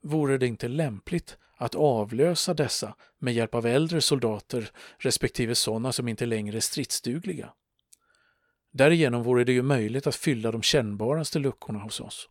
Vore 0.02 0.38
det 0.38 0.46
inte 0.46 0.68
lämpligt 0.68 1.38
att 1.56 1.74
avlösa 1.74 2.54
dessa 2.54 2.96
med 3.18 3.34
hjälp 3.34 3.54
av 3.54 3.66
äldre 3.66 4.00
soldater 4.00 4.70
respektive 4.98 5.54
sådana 5.54 5.92
som 5.92 6.08
inte 6.08 6.26
längre 6.26 6.56
är 6.56 6.60
stridsdugliga? 6.60 7.52
Därigenom 8.72 9.22
vore 9.22 9.44
det 9.44 9.52
ju 9.52 9.62
möjligt 9.62 10.06
att 10.06 10.16
fylla 10.16 10.52
de 10.52 10.62
kännbaraste 10.62 11.38
luckorna 11.38 11.78
hos 11.78 12.00
oss. 12.00 12.28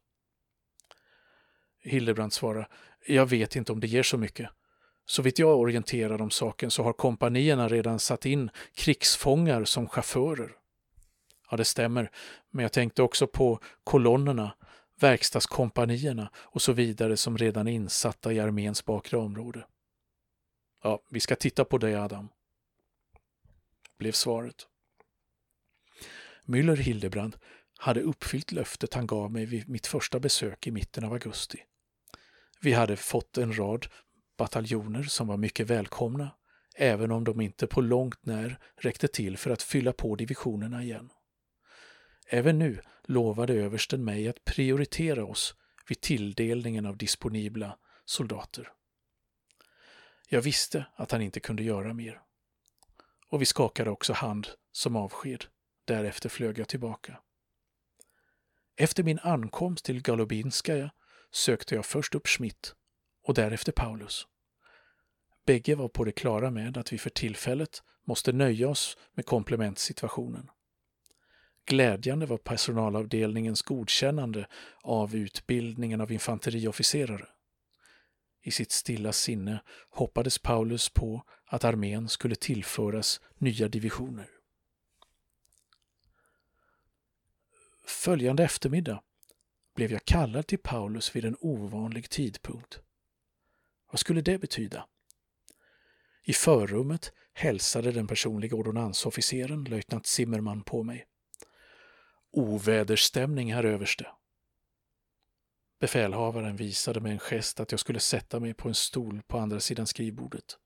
Hildebrand 1.83 2.33
svarar, 2.33 2.69
jag 3.07 3.25
vet 3.25 3.55
inte 3.55 3.71
om 3.71 3.79
det 3.79 3.87
ger 3.87 4.03
så 4.03 4.17
mycket. 4.17 4.49
Så 5.05 5.21
vitt 5.21 5.39
jag 5.39 5.59
orienterar 5.59 6.21
om 6.21 6.31
saken 6.31 6.71
så 6.71 6.83
har 6.83 6.93
kompanierna 6.93 7.67
redan 7.67 7.99
satt 7.99 8.25
in 8.25 8.49
krigsfångar 8.73 9.65
som 9.65 9.87
chaufförer. 9.87 10.64
Ja, 11.51 11.57
det 11.57 11.65
stämmer, 11.65 12.11
men 12.49 12.63
jag 12.63 12.71
tänkte 12.71 13.03
också 13.03 13.27
på 13.27 13.59
kolonnerna, 13.83 14.55
verkstadskompanierna 14.99 16.31
och 16.35 16.61
så 16.61 16.73
vidare 16.73 17.17
som 17.17 17.37
redan 17.37 17.67
är 17.67 17.71
insatta 17.71 18.33
i 18.33 18.39
arméns 18.39 18.85
bakre 18.85 19.17
område. 19.17 19.65
Ja, 20.83 21.01
vi 21.09 21.19
ska 21.19 21.35
titta 21.35 21.65
på 21.65 21.77
det, 21.77 21.95
Adam. 21.95 22.29
Blev 23.97 24.11
svaret. 24.11 24.67
Müller 26.45 26.75
Hildebrand 26.75 27.37
hade 27.77 28.01
uppfyllt 28.01 28.51
löftet 28.51 28.93
han 28.93 29.07
gav 29.07 29.31
mig 29.31 29.45
vid 29.45 29.69
mitt 29.69 29.87
första 29.87 30.19
besök 30.19 30.67
i 30.67 30.71
mitten 30.71 31.03
av 31.03 31.13
augusti. 31.13 31.57
Vi 32.61 32.73
hade 32.73 32.97
fått 32.97 33.37
en 33.37 33.57
rad 33.57 33.87
bataljoner 34.37 35.03
som 35.03 35.27
var 35.27 35.37
mycket 35.37 35.69
välkomna, 35.69 36.31
även 36.75 37.11
om 37.11 37.23
de 37.23 37.41
inte 37.41 37.67
på 37.67 37.81
långt 37.81 38.25
när 38.25 38.59
räckte 38.77 39.07
till 39.07 39.37
för 39.37 39.51
att 39.51 39.61
fylla 39.61 39.93
på 39.93 40.15
divisionerna 40.15 40.83
igen. 40.83 41.09
Även 42.27 42.59
nu 42.59 42.81
lovade 43.03 43.53
översten 43.53 44.03
mig 44.03 44.27
att 44.27 44.45
prioritera 44.45 45.25
oss 45.25 45.55
vid 45.87 46.01
tilldelningen 46.01 46.85
av 46.85 46.97
disponibla 46.97 47.77
soldater. 48.05 48.71
Jag 50.29 50.41
visste 50.41 50.85
att 50.95 51.11
han 51.11 51.21
inte 51.21 51.39
kunde 51.39 51.63
göra 51.63 51.93
mer. 51.93 52.21
Och 53.29 53.41
vi 53.41 53.45
skakade 53.45 53.89
också 53.89 54.13
hand 54.13 54.47
som 54.71 54.95
avsked. 54.95 55.45
Därefter 55.85 56.29
flög 56.29 56.59
jag 56.59 56.67
tillbaka. 56.67 57.19
Efter 58.75 59.03
min 59.03 59.19
ankomst 59.19 59.85
till 59.85 60.01
Galubinskaja 60.01 60.91
sökte 61.31 61.75
jag 61.75 61.85
först 61.85 62.15
upp 62.15 62.27
Schmidt 62.27 62.75
och 63.23 63.33
därefter 63.33 63.71
Paulus. 63.71 64.27
Bägge 65.45 65.75
var 65.75 65.87
på 65.87 66.03
det 66.03 66.11
klara 66.11 66.51
med 66.51 66.77
att 66.77 66.93
vi 66.93 66.97
för 66.97 67.09
tillfället 67.09 67.83
måste 68.03 68.31
nöja 68.31 68.69
oss 68.69 68.97
med 69.13 69.25
komplementsituationen. 69.25 70.49
Glädjande 71.65 72.25
var 72.25 72.37
personalavdelningens 72.37 73.61
godkännande 73.61 74.47
av 74.81 75.15
utbildningen 75.15 76.01
av 76.01 76.11
infanteriofficerare. 76.11 77.27
I 78.41 78.51
sitt 78.51 78.71
stilla 78.71 79.13
sinne 79.13 79.61
hoppades 79.89 80.39
Paulus 80.39 80.89
på 80.89 81.23
att 81.45 81.63
armén 81.63 82.09
skulle 82.09 82.35
tillföras 82.35 83.21
nya 83.37 83.67
divisioner. 83.67 84.29
Följande 87.87 88.43
eftermiddag 88.43 89.01
blev 89.75 89.91
jag 89.91 90.05
kallad 90.05 90.47
till 90.47 90.59
Paulus 90.59 91.15
vid 91.15 91.25
en 91.25 91.37
ovanlig 91.39 92.09
tidpunkt. 92.09 92.79
Vad 93.91 93.99
skulle 93.99 94.21
det 94.21 94.37
betyda? 94.37 94.87
I 96.23 96.33
förrummet 96.33 97.13
hälsade 97.33 97.91
den 97.91 98.07
personliga 98.07 98.55
ordonnansofficeren, 98.55 99.63
löjtnant 99.63 100.05
Zimmerman, 100.05 100.63
på 100.63 100.83
mig. 100.83 101.07
Oväderstämning, 102.37 103.53
herr 103.53 103.63
överste. 103.63 104.07
Befälhavaren 105.79 106.55
visade 106.55 106.99
med 106.99 107.11
en 107.11 107.19
gest 107.19 107.59
att 107.59 107.71
jag 107.71 107.79
skulle 107.79 107.99
sätta 107.99 108.39
mig 108.39 108.53
på 108.53 108.67
en 108.67 108.75
stol 108.75 109.21
på 109.27 109.37
andra 109.37 109.59
sidan 109.59 109.87
skrivbordet. 109.87 110.57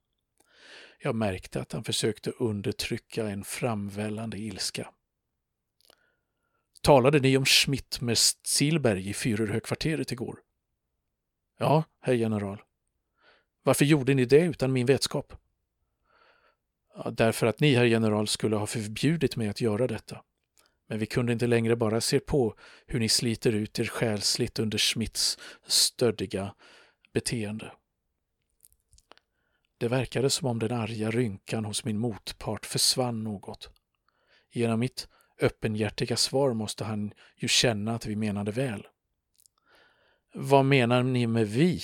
Jag 0.99 1.15
märkte 1.15 1.61
att 1.61 1.71
han 1.71 1.83
försökte 1.83 2.31
undertrycka 2.31 3.29
en 3.29 3.43
framvällande 3.43 4.37
ilska. 4.37 4.91
Talade 6.81 7.19
ni 7.19 7.37
om 7.37 7.45
Schmidt 7.45 8.01
med 8.01 8.17
Silberg 8.17 9.09
i 9.09 9.13
Führerhögkvarteret 9.13 10.11
igår? 10.11 10.39
Ja, 11.57 11.83
herr 12.01 12.13
general. 12.13 12.61
Varför 13.63 13.85
gjorde 13.85 14.13
ni 14.13 14.25
det 14.25 14.41
utan 14.41 14.73
min 14.73 14.85
vetskap? 14.85 15.33
Ja, 16.95 17.11
därför 17.11 17.47
att 17.47 17.59
ni, 17.59 17.75
herr 17.75 17.85
general, 17.85 18.27
skulle 18.27 18.55
ha 18.55 18.67
förbjudit 18.67 19.35
mig 19.35 19.49
att 19.49 19.61
göra 19.61 19.87
detta. 19.87 20.23
Men 20.89 20.99
vi 20.99 21.05
kunde 21.05 21.33
inte 21.33 21.47
längre 21.47 21.75
bara 21.75 22.01
se 22.01 22.19
på 22.19 22.55
hur 22.87 22.99
ni 22.99 23.09
sliter 23.09 23.51
ut 23.51 23.79
er 23.79 23.85
själsligt 23.85 24.59
under 24.59 24.77
Schmidts 24.77 25.37
stöddiga 25.67 26.55
beteende. 27.13 27.71
Det 29.77 29.87
verkade 29.87 30.29
som 30.29 30.47
om 30.47 30.59
den 30.59 30.71
arga 30.71 31.11
rynkan 31.11 31.65
hos 31.65 31.85
min 31.85 31.97
motpart 31.97 32.65
försvann 32.65 33.23
något. 33.23 33.69
Genom 34.51 34.79
mitt 34.79 35.07
öppenhjärtiga 35.41 36.17
svar 36.17 36.53
måste 36.53 36.83
han 36.83 37.13
ju 37.35 37.47
känna 37.47 37.95
att 37.95 38.05
vi 38.05 38.15
menade 38.15 38.51
väl. 38.51 38.87
Vad 40.33 40.65
menar 40.65 41.03
ni 41.03 41.27
med 41.27 41.47
vi? 41.47 41.81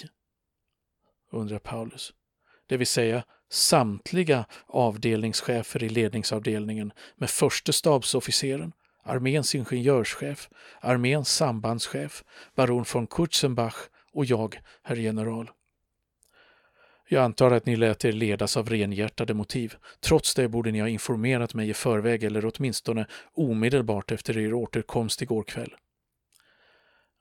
undrar 1.32 1.60
Paulus. 1.60 2.13
Det 2.68 2.78
vill 2.78 2.88
säga 2.88 3.24
samtliga 3.50 4.46
avdelningschefer 4.65 5.84
i 5.84 5.89
ledningsavdelningen 5.89 6.94
med 7.15 7.30
förste 7.30 7.74
stabsofficeren, 7.74 8.74
arméns 9.06 9.56
ingenjörschef, 9.56 10.50
arméns 10.82 11.30
sambandschef, 11.30 12.24
baron 12.56 12.86
von 12.94 13.08
Kurzenbach 13.08 13.78
och 14.13 14.26
jag, 14.26 14.60
herr 14.84 14.96
general. 14.96 15.52
Jag 17.08 17.24
antar 17.24 17.52
att 17.52 17.65
ni 17.65 17.76
lät 17.76 18.06
er 18.06 18.12
ledas 18.12 18.58
av 18.58 18.70
renhjärtade 18.70 19.34
motiv. 19.34 19.76
Trots 20.00 20.36
det 20.36 20.48
borde 20.48 20.72
ni 20.72 20.80
ha 20.80 20.89
informerat 20.89 21.54
mig 21.54 21.70
i 21.70 21.74
förväg 21.74 22.24
eller 22.24 22.52
åtminstone 22.56 23.08
omedelbart 23.34 24.12
efter 24.12 24.38
er 24.38 24.54
återkomst 24.54 25.22
igår 25.22 25.44
kväll. 25.44 25.76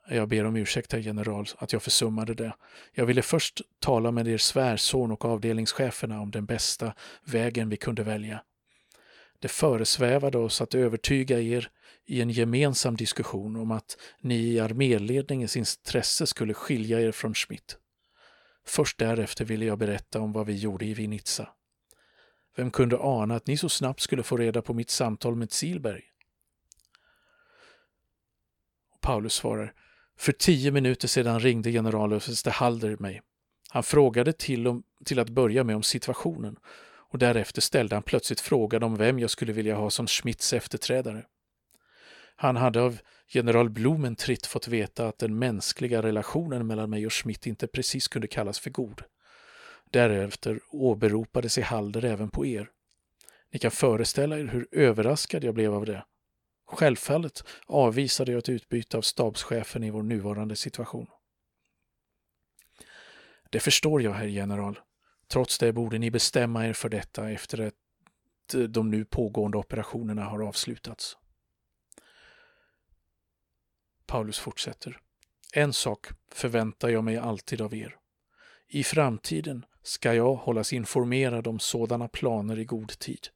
Jag 0.09 0.29
ber 0.29 0.44
om 0.44 0.57
ursäkt, 0.57 0.92
herr 0.92 1.01
general, 1.01 1.47
att 1.57 1.73
jag 1.73 1.83
försummade 1.83 2.35
det. 2.35 2.55
Jag 2.92 3.07
ville 3.07 3.23
först 3.23 3.61
tala 3.79 4.11
med 4.11 4.29
er 4.29 4.38
svärson 4.38 5.12
och 5.12 5.25
avdelningscheferna 5.25 6.20
om 6.20 6.31
den 6.31 6.47
bästa 6.47 6.94
vägen 7.25 7.68
vi 7.68 7.77
kunde 7.77 8.03
välja. 8.03 8.42
Det 9.44 9.48
föresvävade 9.48 10.38
oss 10.38 10.61
att 10.61 10.74
övertyga 10.74 11.40
er 11.40 11.70
i 12.07 12.20
en 12.20 12.30
gemensam 12.30 12.96
diskussion 12.96 13.57
om 13.57 13.70
att 13.70 13.98
ni 14.20 14.37
i 14.37 14.61
arméledningens 14.61 15.57
intresse 15.57 16.26
skulle 16.26 16.54
skilja 16.54 17.00
er 17.00 17.12
från 17.12 17.35
Schmidt. 17.35 17.78
Först 18.66 18.98
därefter 18.98 19.44
ville 19.44 19.64
jag 19.64 19.78
berätta 19.78 20.20
om 20.20 20.33
vad 20.33 20.46
vi 20.46 20.57
gjorde 20.57 20.85
i 20.85 20.94
Vinica. 20.94 21.48
Vem 22.57 22.70
kunde 22.70 22.98
ana 22.98 23.37
att 23.37 23.46
ni 23.46 23.57
så 23.57 23.68
snabbt 23.68 24.00
skulle 24.00 24.22
få 24.22 24.37
reda 24.37 24.62
på 24.62 24.74
mitt 24.74 24.90
samtal 24.90 25.37
med 25.37 25.52
Silberg? 25.52 26.02
Paulus 29.00 29.35
svarar, 29.35 29.74
för 30.18 30.33
tio 30.33 30.70
minuter 30.70 31.09
sedan 31.09 31.40
ringde 31.40 31.72
generalöverste 31.72 32.50
Halder 32.50 32.96
mig. 32.96 33.22
Han 33.70 33.83
frågade 33.83 34.33
till, 34.33 34.66
om, 34.66 34.83
till 35.04 35.18
att 35.18 35.30
börja 35.30 35.64
med 35.64 35.76
om 35.76 35.83
situationen 35.83 36.57
och 37.14 37.18
därefter 37.18 37.61
ställde 37.61 37.96
han 37.96 38.03
plötsligt 38.03 38.40
frågan 38.40 38.83
om 38.83 38.96
vem 38.96 39.18
jag 39.18 39.31
skulle 39.31 39.53
vilja 39.53 39.77
ha 39.77 39.90
som 39.90 40.07
Schmidts 40.07 40.53
efterträdare. 40.53 41.24
Han 42.37 42.57
hade 42.57 42.81
av 42.81 42.98
general 43.29 43.70
Blumentritt 43.70 44.46
fått 44.46 44.68
veta 44.68 45.09
att 45.09 45.18
den 45.18 45.38
mänskliga 45.38 46.03
relationen 46.03 46.66
mellan 46.66 46.90
mig 46.90 47.07
och 47.07 47.12
Schmidt 47.12 47.46
inte 47.46 47.66
precis 47.66 48.09
kunde 48.09 48.29
kallas 48.29 48.59
för 48.59 48.70
god. 48.70 49.03
Därefter 49.90 50.61
åberopade 50.68 51.48
sig 51.48 51.62
Halder 51.62 52.05
även 52.05 52.31
på 52.31 52.46
er. 52.46 52.70
Ni 53.53 53.59
kan 53.59 53.70
föreställa 53.70 54.38
er 54.38 54.44
hur 54.44 54.68
överraskad 54.72 55.44
jag 55.44 55.55
blev 55.55 55.74
av 55.74 55.87
det. 55.87 56.05
Självfallet 56.66 57.44
avvisade 57.66 58.33
jag 58.33 58.38
ett 58.38 58.48
utbyte 58.48 58.96
av 58.96 59.03
stabschefen 59.03 59.85
i 59.85 59.90
vår 59.90 60.03
nuvarande 60.03 60.57
situation. 60.57 61.07
Det 63.50 63.61
förstår 63.61 64.03
jag, 64.03 64.12
herr 64.12 64.27
general. 64.27 64.79
Trots 65.35 65.59
det 65.59 65.73
borde 65.73 65.99
ni 65.99 66.11
bestämma 66.11 66.66
er 66.66 66.73
för 66.73 66.88
detta 66.88 67.31
efter 67.31 67.61
att 67.61 68.55
eh, 68.55 68.61
de 68.61 68.90
nu 68.90 69.05
pågående 69.05 69.59
operationerna 69.59 70.25
har 70.25 70.42
avslutats. 70.42 71.16
Paulus 74.07 74.38
fortsätter. 74.38 75.01
En 75.55 75.73
sak 75.73 76.07
förväntar 76.33 76.88
jag 76.88 77.05
mig 77.05 77.16
alltid 77.16 77.61
av 77.61 77.75
er. 77.75 77.97
I 78.68 78.85
framtiden 78.85 79.64
ska 79.83 80.14
jag 80.14 80.35
hållas 80.35 80.73
informerad 80.73 81.47
om 81.47 81.59
sådana 81.59 82.09
planer 82.09 82.59
i 82.59 82.64
god 82.64 82.99
tid. 82.99 83.29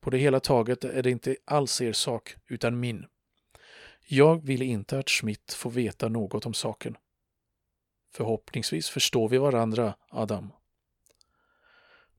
På 0.00 0.10
det 0.10 0.18
hela 0.18 0.40
taget 0.40 0.84
är 0.84 1.02
det 1.02 1.10
inte 1.10 1.36
alls 1.44 1.80
er 1.80 1.92
sak, 1.92 2.36
utan 2.46 2.80
min. 2.80 3.06
Jag 4.06 4.46
vill 4.46 4.62
inte 4.62 4.98
att 4.98 5.10
Schmidt 5.10 5.52
får 5.52 5.70
veta 5.70 6.08
något 6.08 6.46
om 6.46 6.54
saken. 6.54 6.96
Förhoppningsvis 8.14 8.88
förstår 8.88 9.28
vi 9.28 9.38
varandra, 9.38 9.94
Adam. 10.08 10.52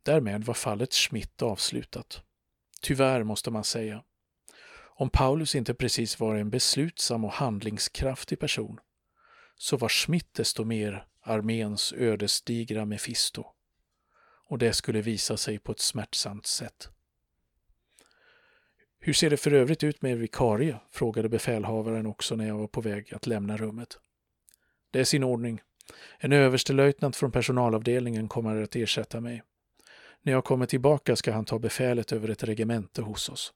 Därmed 0.04 0.44
var 0.44 0.54
fallet 0.54 0.94
Schmidt 0.94 1.42
avslutat. 1.42 2.22
Tyvärr 2.82 3.24
måste 3.24 3.52
man 3.52 3.64
säga. 3.64 4.04
Om 5.02 5.10
Paulus 5.10 5.56
inte 5.56 5.74
precis 5.74 6.20
var 6.20 6.36
en 6.36 6.50
beslutsam 6.50 7.26
och 7.26 7.32
handlingskraftig 7.32 8.40
person, 8.40 8.80
så 9.56 9.78
var 9.78 9.90
Schmidt 9.90 10.34
desto 10.34 10.64
mer 10.64 11.06
arméns 11.22 11.94
ödesdigra 11.94 12.86
Mefisto. 12.86 13.46
Och 14.48 14.58
det 14.58 14.74
skulle 14.74 15.02
visa 15.02 15.38
sig 15.38 15.60
på 15.60 15.72
ett 15.72 15.80
smärtsamt 15.80 16.46
sätt. 16.46 16.90
Hur 19.00 19.14
ser 19.14 19.30
det 19.30 19.38
för 19.38 19.54
övrigt 19.54 19.84
ut 19.84 20.02
med 20.02 20.18
vikarie? 20.18 20.80
frågade 20.92 21.30
befälhavaren 21.30 22.06
också 22.06 22.36
när 22.36 22.48
jag 22.48 22.58
var 22.58 22.68
på 22.68 22.82
väg 22.82 23.14
att 23.14 23.28
lämna 23.28 23.58
rummet. 23.58 23.98
Det 24.92 25.00
är 25.00 25.04
sin 25.04 25.24
ordning. 25.24 25.62
En 26.20 26.32
överstelöjtnant 26.32 27.16
från 27.16 27.32
personalavdelningen 27.32 28.28
kommer 28.28 28.62
att 28.62 28.76
ersätta 28.76 29.22
mig. 29.22 29.44
När 30.24 30.34
jag 30.34 30.44
kommer 30.44 30.66
tillbaka 30.66 31.16
ska 31.16 31.32
han 31.32 31.46
ta 31.46 31.60
befälet 31.60 32.12
över 32.12 32.30
ett 32.30 32.44
regemente 32.44 33.02
hos 33.02 33.30
oss. 33.30 33.54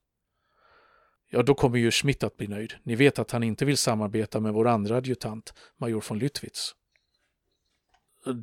Ja, 1.29 1.43
då 1.43 1.53
kommer 1.53 1.77
ju 1.77 1.91
Schmidt 1.91 2.23
att 2.23 2.37
bli 2.37 2.47
nöjd. 2.47 2.73
Ni 2.83 2.95
vet 2.95 3.19
att 3.19 3.31
han 3.31 3.43
inte 3.43 3.65
vill 3.65 3.77
samarbeta 3.77 4.39
med 4.39 4.53
vår 4.53 4.67
andra 4.67 4.97
adjutant, 4.97 5.53
major 5.77 6.03
von 6.09 6.19
Lüttwitz. 6.19 6.73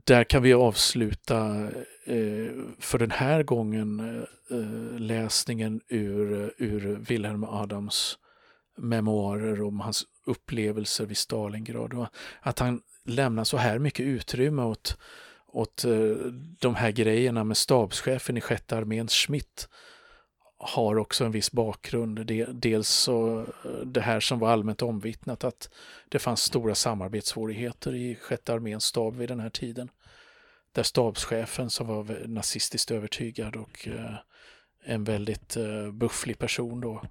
Där 0.05 0.25
kan 0.25 0.43
vi 0.43 0.53
avsluta 0.53 1.71
eh, 2.05 2.53
för 2.79 2.99
den 2.99 3.11
här 3.11 3.43
gången 3.43 4.01
eh, 4.51 4.99
läsningen 4.99 5.81
ur, 5.89 6.55
ur 6.59 6.97
Wilhelm 6.97 7.45
Adams 7.45 8.19
memoarer 8.77 9.63
om 9.63 9.81
hans 9.81 10.05
upplevelser 10.27 11.07
vid 11.07 11.17
Stalingrad. 11.17 11.95
och 11.95 12.07
att 12.41 12.59
han 12.59 12.81
lämnar 13.05 13.45
så 13.45 13.57
här 13.57 13.79
mycket 13.79 14.07
utrymme 14.07 14.63
åt, 14.63 14.99
åt 15.53 15.85
eh, 15.85 15.93
de 16.61 16.75
här 16.75 16.91
grejerna 16.91 17.45
med 17.45 17.57
stabschefen 17.57 18.37
i 18.37 18.41
sjätte 18.41 18.77
armén 18.77 19.09
Schmidt 19.09 19.69
har 20.59 20.99
också 20.99 21.25
en 21.25 21.33
viss 21.33 21.53
bakgrund. 21.53 22.27
Dels 22.55 22.89
så 22.89 23.41
eh, 23.41 23.71
det 23.85 24.01
här 24.01 24.21
som 24.21 24.39
var 24.39 24.51
allmänt 24.51 24.83
omvittnat 24.83 25.45
att 25.45 25.71
det 26.09 26.19
fanns 26.19 26.43
stora 26.43 26.75
samarbetssvårigheter 26.75 27.95
i 27.95 28.15
sjätte 28.15 28.53
arméns 28.53 28.85
stab 28.85 29.17
vid 29.17 29.29
den 29.29 29.41
här 29.41 29.51
tiden. 29.51 29.89
Där 30.73 30.83
stabschefen 30.83 31.71
som 31.71 31.87
var 31.87 32.27
nazistiskt 32.27 32.91
övertygad 32.91 33.57
och 33.57 33.89
eh, 33.89 34.15
en 34.85 35.05
väldigt 35.05 35.57
bufflig 35.93 36.39
person 36.39 36.81
då 36.81 37.03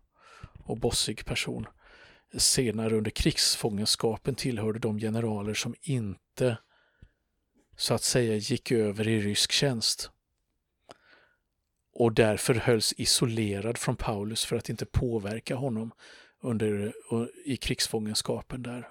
och 0.63 0.77
bossig 0.77 1.25
person 1.25 1.67
senare 2.37 2.95
under 2.97 3.11
krigsfångenskapen 3.11 4.35
tillhörde 4.35 4.79
de 4.79 4.99
generaler 4.99 5.53
som 5.53 5.75
inte 5.81 6.57
så 7.81 7.93
att 7.93 8.03
säga 8.03 8.35
gick 8.35 8.71
över 8.71 9.07
i 9.07 9.21
rysk 9.21 9.51
tjänst 9.51 10.11
och 11.93 12.13
därför 12.13 12.53
hölls 12.53 12.93
isolerad 12.97 13.77
från 13.77 13.95
Paulus 13.95 14.45
för 14.45 14.55
att 14.55 14.69
inte 14.69 14.85
påverka 14.85 15.55
honom 15.55 15.91
under, 16.41 16.93
i 17.45 17.57
krigsfångenskapen 17.57 18.63
där. 18.63 18.87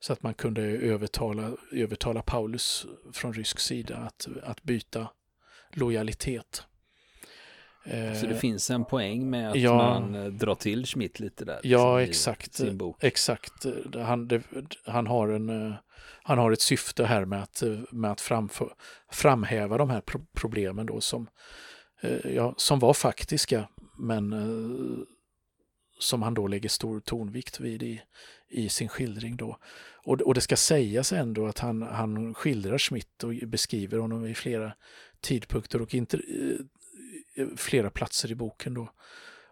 Så 0.00 0.12
att 0.12 0.22
man 0.22 0.34
kunde 0.34 0.62
övertala, 0.62 1.52
övertala 1.72 2.22
Paulus 2.22 2.86
från 3.12 3.32
rysk 3.32 3.58
sida 3.58 3.96
att, 3.96 4.28
att 4.42 4.62
byta 4.62 5.08
lojalitet. 5.72 6.62
Så 8.20 8.26
det 8.26 8.38
finns 8.40 8.70
en 8.70 8.84
poäng 8.84 9.30
med 9.30 9.50
att 9.50 9.56
ja, 9.56 9.76
man 9.76 10.14
eh, 10.14 10.26
drar 10.26 10.54
till 10.54 10.86
Schmidt 10.86 11.20
lite 11.20 11.44
där? 11.44 11.60
Ja, 11.62 12.02
exakt. 12.02 12.60
Exakt. 13.00 13.66
Han, 13.94 14.28
det, 14.28 14.42
han, 14.84 15.06
har 15.06 15.28
en, 15.28 15.48
eh, 15.48 15.74
han 16.22 16.38
har 16.38 16.52
ett 16.52 16.60
syfte 16.60 17.04
här 17.04 17.24
med 17.24 17.42
att, 17.42 17.62
med 17.90 18.10
att 18.10 18.20
framför, 18.20 18.74
framhäva 19.12 19.78
de 19.78 19.90
här 19.90 20.00
pro 20.00 20.20
problemen 20.32 20.86
då 20.86 21.00
som, 21.00 21.28
eh, 22.00 22.34
ja, 22.34 22.54
som 22.56 22.78
var 22.78 22.94
faktiska 22.94 23.68
men 23.98 24.32
eh, 24.32 25.04
som 25.98 26.22
han 26.22 26.34
då 26.34 26.46
lägger 26.46 26.68
stor 26.68 27.00
tonvikt 27.00 27.60
vid 27.60 27.82
i, 27.82 28.02
i 28.48 28.68
sin 28.68 28.88
skildring. 28.88 29.36
Då. 29.36 29.58
Och, 29.96 30.20
och 30.20 30.34
det 30.34 30.40
ska 30.40 30.56
sägas 30.56 31.12
ändå 31.12 31.46
att 31.46 31.58
han, 31.58 31.82
han 31.82 32.34
skildrar 32.34 32.78
Schmidt 32.78 33.24
och 33.24 33.32
beskriver 33.46 33.98
honom 33.98 34.26
i 34.26 34.34
flera 34.34 34.72
tidpunkter 35.20 35.82
och 35.82 35.94
inte, 35.94 36.16
eh, 37.36 37.46
flera 37.56 37.90
platser 37.90 38.32
i 38.32 38.34
boken. 38.34 38.74
Då. 38.74 38.92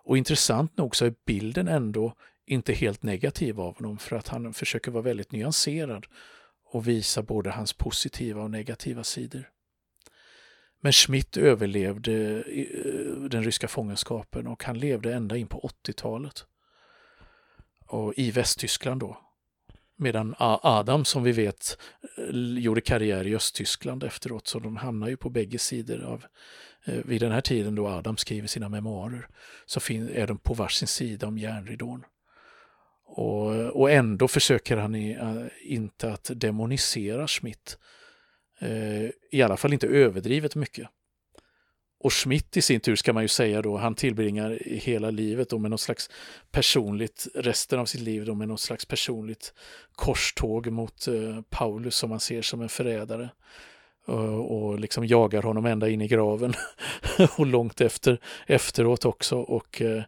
Och 0.04 0.18
intressant 0.18 0.76
nog 0.76 0.96
så 0.96 1.04
är 1.04 1.14
bilden 1.24 1.68
ändå 1.68 2.14
inte 2.46 2.72
helt 2.72 3.02
negativ 3.02 3.60
av 3.60 3.76
honom 3.76 3.98
för 3.98 4.16
att 4.16 4.28
han 4.28 4.52
försöker 4.52 4.90
vara 4.90 5.02
väldigt 5.02 5.32
nyanserad 5.32 6.06
och 6.64 6.88
visa 6.88 7.22
både 7.22 7.50
hans 7.50 7.72
positiva 7.72 8.42
och 8.42 8.50
negativa 8.50 9.04
sidor. 9.04 9.50
Men 10.80 10.92
Schmidt 10.92 11.36
överlevde 11.36 12.12
eh, 12.40 13.22
den 13.30 13.44
ryska 13.44 13.68
fångenskapen 13.68 14.46
och 14.46 14.64
han 14.64 14.78
levde 14.78 15.14
ända 15.14 15.36
in 15.36 15.46
på 15.46 15.70
80-talet. 15.84 16.44
Och 17.86 18.14
i 18.16 18.30
Västtyskland 18.30 19.00
då. 19.00 19.22
Medan 19.96 20.34
Adam 20.38 21.04
som 21.04 21.22
vi 21.22 21.32
vet 21.32 21.78
eh, 22.18 22.58
gjorde 22.58 22.80
karriär 22.80 23.26
i 23.26 23.36
Östtyskland 23.36 24.04
efteråt 24.04 24.46
så 24.46 24.58
de 24.58 24.76
hamnar 24.76 25.08
ju 25.08 25.16
på 25.16 25.30
bägge 25.30 25.58
sidor 25.58 26.02
av 26.04 26.24
eh, 26.84 27.04
vid 27.04 27.20
den 27.20 27.32
här 27.32 27.40
tiden 27.40 27.74
då 27.74 27.88
Adam 27.88 28.16
skriver 28.16 28.48
sina 28.48 28.68
memoarer 28.68 29.28
så 29.66 29.80
är 29.92 30.26
de 30.26 30.38
på 30.38 30.54
varsin 30.54 30.88
sida 30.88 31.26
om 31.26 31.38
järnridån. 31.38 32.04
Och, 33.06 33.80
och 33.80 33.90
ändå 33.90 34.28
försöker 34.28 34.76
han 34.76 34.94
i, 34.94 35.10
eh, 35.10 35.72
inte 35.72 36.12
att 36.12 36.30
demonisera 36.34 37.28
Schmidt. 37.28 37.78
Eh, 38.60 39.10
I 39.30 39.42
alla 39.42 39.56
fall 39.56 39.72
inte 39.72 39.86
överdrivet 39.86 40.54
mycket. 40.54 40.88
Och 41.98 42.12
Schmidt 42.12 42.56
i 42.56 42.62
sin 42.62 42.80
tur 42.80 42.96
ska 42.96 43.12
man 43.12 43.24
ju 43.24 43.28
säga 43.28 43.62
då, 43.62 43.76
han 43.76 43.94
tillbringar 43.94 44.58
hela 44.64 45.10
livet 45.10 45.50
då 45.50 45.58
med 45.58 45.70
något 45.70 45.80
slags 45.80 46.10
personligt, 46.50 47.26
resten 47.34 47.78
av 47.78 47.84
sitt 47.84 48.00
liv 48.00 48.24
då 48.24 48.34
med 48.34 48.48
något 48.48 48.60
slags 48.60 48.86
personligt 48.86 49.52
korståg 49.92 50.66
mot 50.66 51.08
eh, 51.08 51.40
Paulus 51.50 51.94
som 51.96 52.10
man 52.10 52.20
ser 52.20 52.42
som 52.42 52.60
en 52.60 52.68
förrädare 52.68 53.30
eh, 54.08 54.36
och 54.38 54.80
liksom 54.80 55.06
jagar 55.06 55.42
honom 55.42 55.66
ända 55.66 55.88
in 55.88 56.00
i 56.00 56.08
graven 56.08 56.54
och 57.38 57.46
långt 57.46 57.80
efter 57.80 58.20
efteråt 58.46 59.04
också 59.04 59.36
och, 59.36 59.82
eh, 59.82 60.02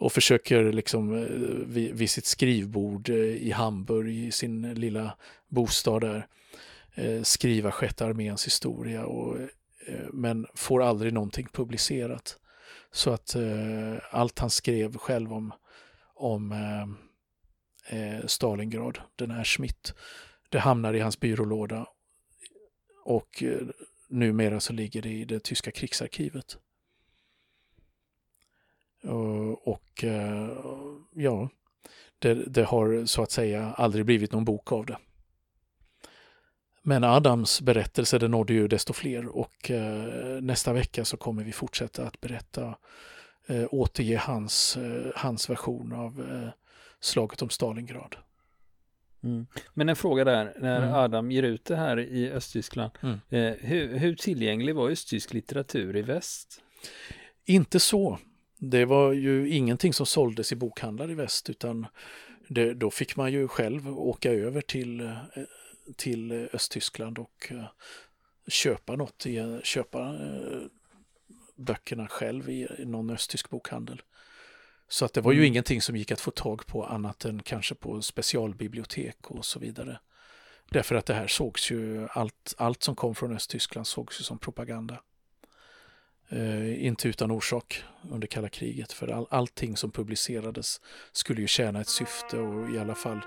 och 0.00 0.12
försöker 0.12 0.72
liksom 0.72 1.14
eh, 1.14 1.24
vid, 1.66 1.94
vid 1.94 2.10
sitt 2.10 2.24
skrivbord 2.24 3.08
eh, 3.08 3.16
i 3.16 3.50
Hamburg 3.50 4.14
i 4.14 4.32
sin 4.32 4.74
lilla 4.74 5.16
bostad 5.48 6.00
där 6.00 6.26
eh, 6.94 7.22
skriva 7.22 7.70
sjätte 7.70 8.04
arméns 8.04 8.46
historia 8.46 9.06
och, 9.06 9.36
men 10.12 10.46
får 10.54 10.82
aldrig 10.82 11.12
någonting 11.12 11.46
publicerat. 11.52 12.36
Så 12.92 13.10
att 13.10 13.36
allt 14.10 14.38
han 14.38 14.50
skrev 14.50 14.96
själv 14.96 15.32
om, 15.32 15.52
om 16.14 16.54
Stalingrad, 18.26 18.98
den 19.16 19.30
här 19.30 19.44
Schmidt, 19.44 19.94
det 20.48 20.58
hamnar 20.58 20.94
i 20.94 21.00
hans 21.00 21.20
byrålåda 21.20 21.86
och 23.04 23.42
eh, 23.42 23.66
numera 24.08 24.60
så 24.60 24.72
ligger 24.72 25.02
det 25.02 25.08
i 25.08 25.24
det 25.24 25.40
tyska 25.40 25.70
krigsarkivet. 25.70 26.58
Och 29.62 30.04
eh, 30.04 30.48
ja, 31.14 31.48
det, 32.18 32.34
det, 32.34 32.64
har 32.64 33.06
så 33.06 33.22
att 33.22 33.30
säga 33.30 33.74
aldrig 33.76 34.04
blivit 34.04 34.32
någon 34.32 34.44
bok 34.44 34.72
av 34.72 34.86
det. 34.86 34.96
Men 36.82 37.04
Adams 37.04 37.60
berättelse 37.60 38.18
den 38.18 38.30
nådde 38.30 38.52
ju 38.52 38.68
desto 38.68 38.92
fler 38.92 39.26
och 39.26 39.70
eh, 39.70 40.40
nästa 40.40 40.72
vecka 40.72 41.04
så 41.04 41.16
kommer 41.16 41.44
vi 41.44 41.52
fortsätta 41.52 42.06
att 42.06 42.20
berätta, 42.20 42.76
återge 43.70 44.16
hans, 44.16 44.78
hans 45.14 45.50
version 45.50 45.92
av 45.92 46.24
slaget 47.00 47.42
om 47.42 47.50
Stalingrad. 47.50 48.16
Mm. 49.22 49.46
Men 49.74 49.88
en 49.88 49.96
fråga 49.96 50.24
där, 50.24 50.54
när 50.60 50.82
mm. 50.82 50.94
Adam 50.94 51.30
ger 51.30 51.42
ut 51.42 51.64
det 51.64 51.76
här 51.76 52.00
i 52.00 52.30
Östtyskland, 52.30 52.90
mm. 53.00 53.18
eh, 53.30 53.54
hur, 53.60 53.98
hur 53.98 54.14
tillgänglig 54.14 54.74
var 54.74 54.90
östtysk 54.90 55.32
litteratur 55.32 55.96
i 55.96 56.02
väst? 56.02 56.62
Inte 57.44 57.80
så. 57.80 58.18
Det 58.62 58.84
var 58.84 59.12
ju 59.12 59.48
ingenting 59.48 59.92
som 59.92 60.06
såldes 60.06 60.52
i 60.52 60.56
bokhandlar 60.56 61.10
i 61.10 61.14
väst 61.14 61.50
utan 61.50 61.86
det, 62.48 62.74
då 62.74 62.90
fick 62.90 63.16
man 63.16 63.32
ju 63.32 63.48
själv 63.48 63.98
åka 63.98 64.32
över 64.32 64.60
till, 64.60 65.00
eh, 65.00 65.16
till 65.96 66.48
Östtyskland 66.52 67.18
och 67.18 67.48
eh, 67.50 67.64
köpa 68.48 68.96
något, 68.96 69.26
köpa 69.62 70.00
eh, 70.00 70.60
böckerna 71.56 72.08
själv 72.08 72.50
i 72.50 72.68
någon 72.78 73.10
östtysk 73.10 73.50
bokhandel. 73.50 74.02
Så 74.88 75.04
att 75.04 75.14
det 75.14 75.20
var 75.20 75.32
ju 75.32 75.38
mm. 75.38 75.46
ingenting 75.46 75.82
som 75.82 75.96
gick 75.96 76.10
att 76.10 76.20
få 76.20 76.30
tag 76.30 76.66
på 76.66 76.84
annat 76.84 77.24
än 77.24 77.42
kanske 77.42 77.74
på 77.74 78.02
specialbibliotek 78.02 79.30
och 79.30 79.44
så 79.44 79.58
vidare. 79.58 80.00
Därför 80.70 80.94
att 80.94 81.06
det 81.06 81.14
här 81.14 81.26
sågs 81.26 81.70
ju, 81.70 82.08
allt, 82.10 82.54
allt 82.58 82.82
som 82.82 82.96
kom 82.96 83.14
från 83.14 83.36
Östtyskland 83.36 83.86
sågs 83.86 84.20
ju 84.20 84.24
som 84.24 84.38
propaganda. 84.38 85.00
Eh, 86.32 86.86
inte 86.86 87.08
utan 87.08 87.30
orsak 87.30 87.84
under 88.10 88.26
kalla 88.26 88.48
kriget. 88.48 88.92
För 88.92 89.08
all, 89.08 89.26
allting 89.30 89.76
som 89.76 89.90
publicerades 89.90 90.80
skulle 91.12 91.40
ju 91.40 91.46
tjäna 91.46 91.80
ett 91.80 91.88
syfte 91.88 92.38
och 92.38 92.70
i 92.70 92.78
alla 92.78 92.94
fall 92.94 93.20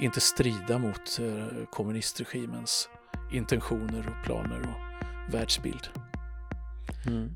inte 0.00 0.20
strida 0.20 0.78
mot 0.78 1.18
eh, 1.20 1.64
kommunistregimens 1.70 2.88
intentioner 3.32 4.08
och 4.08 4.24
planer 4.26 4.60
och 4.60 5.34
världsbild. 5.34 5.88
Mm. 7.06 7.30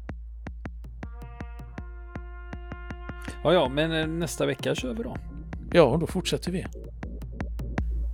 Ja, 3.44 3.52
ja, 3.52 3.68
men 3.68 3.92
eh, 3.92 4.06
nästa 4.06 4.46
vecka 4.46 4.74
kör 4.74 4.94
vi 4.94 5.02
då. 5.02 5.16
Ja, 5.72 5.96
då 6.00 6.06
fortsätter 6.06 6.52
vi. 6.52 6.66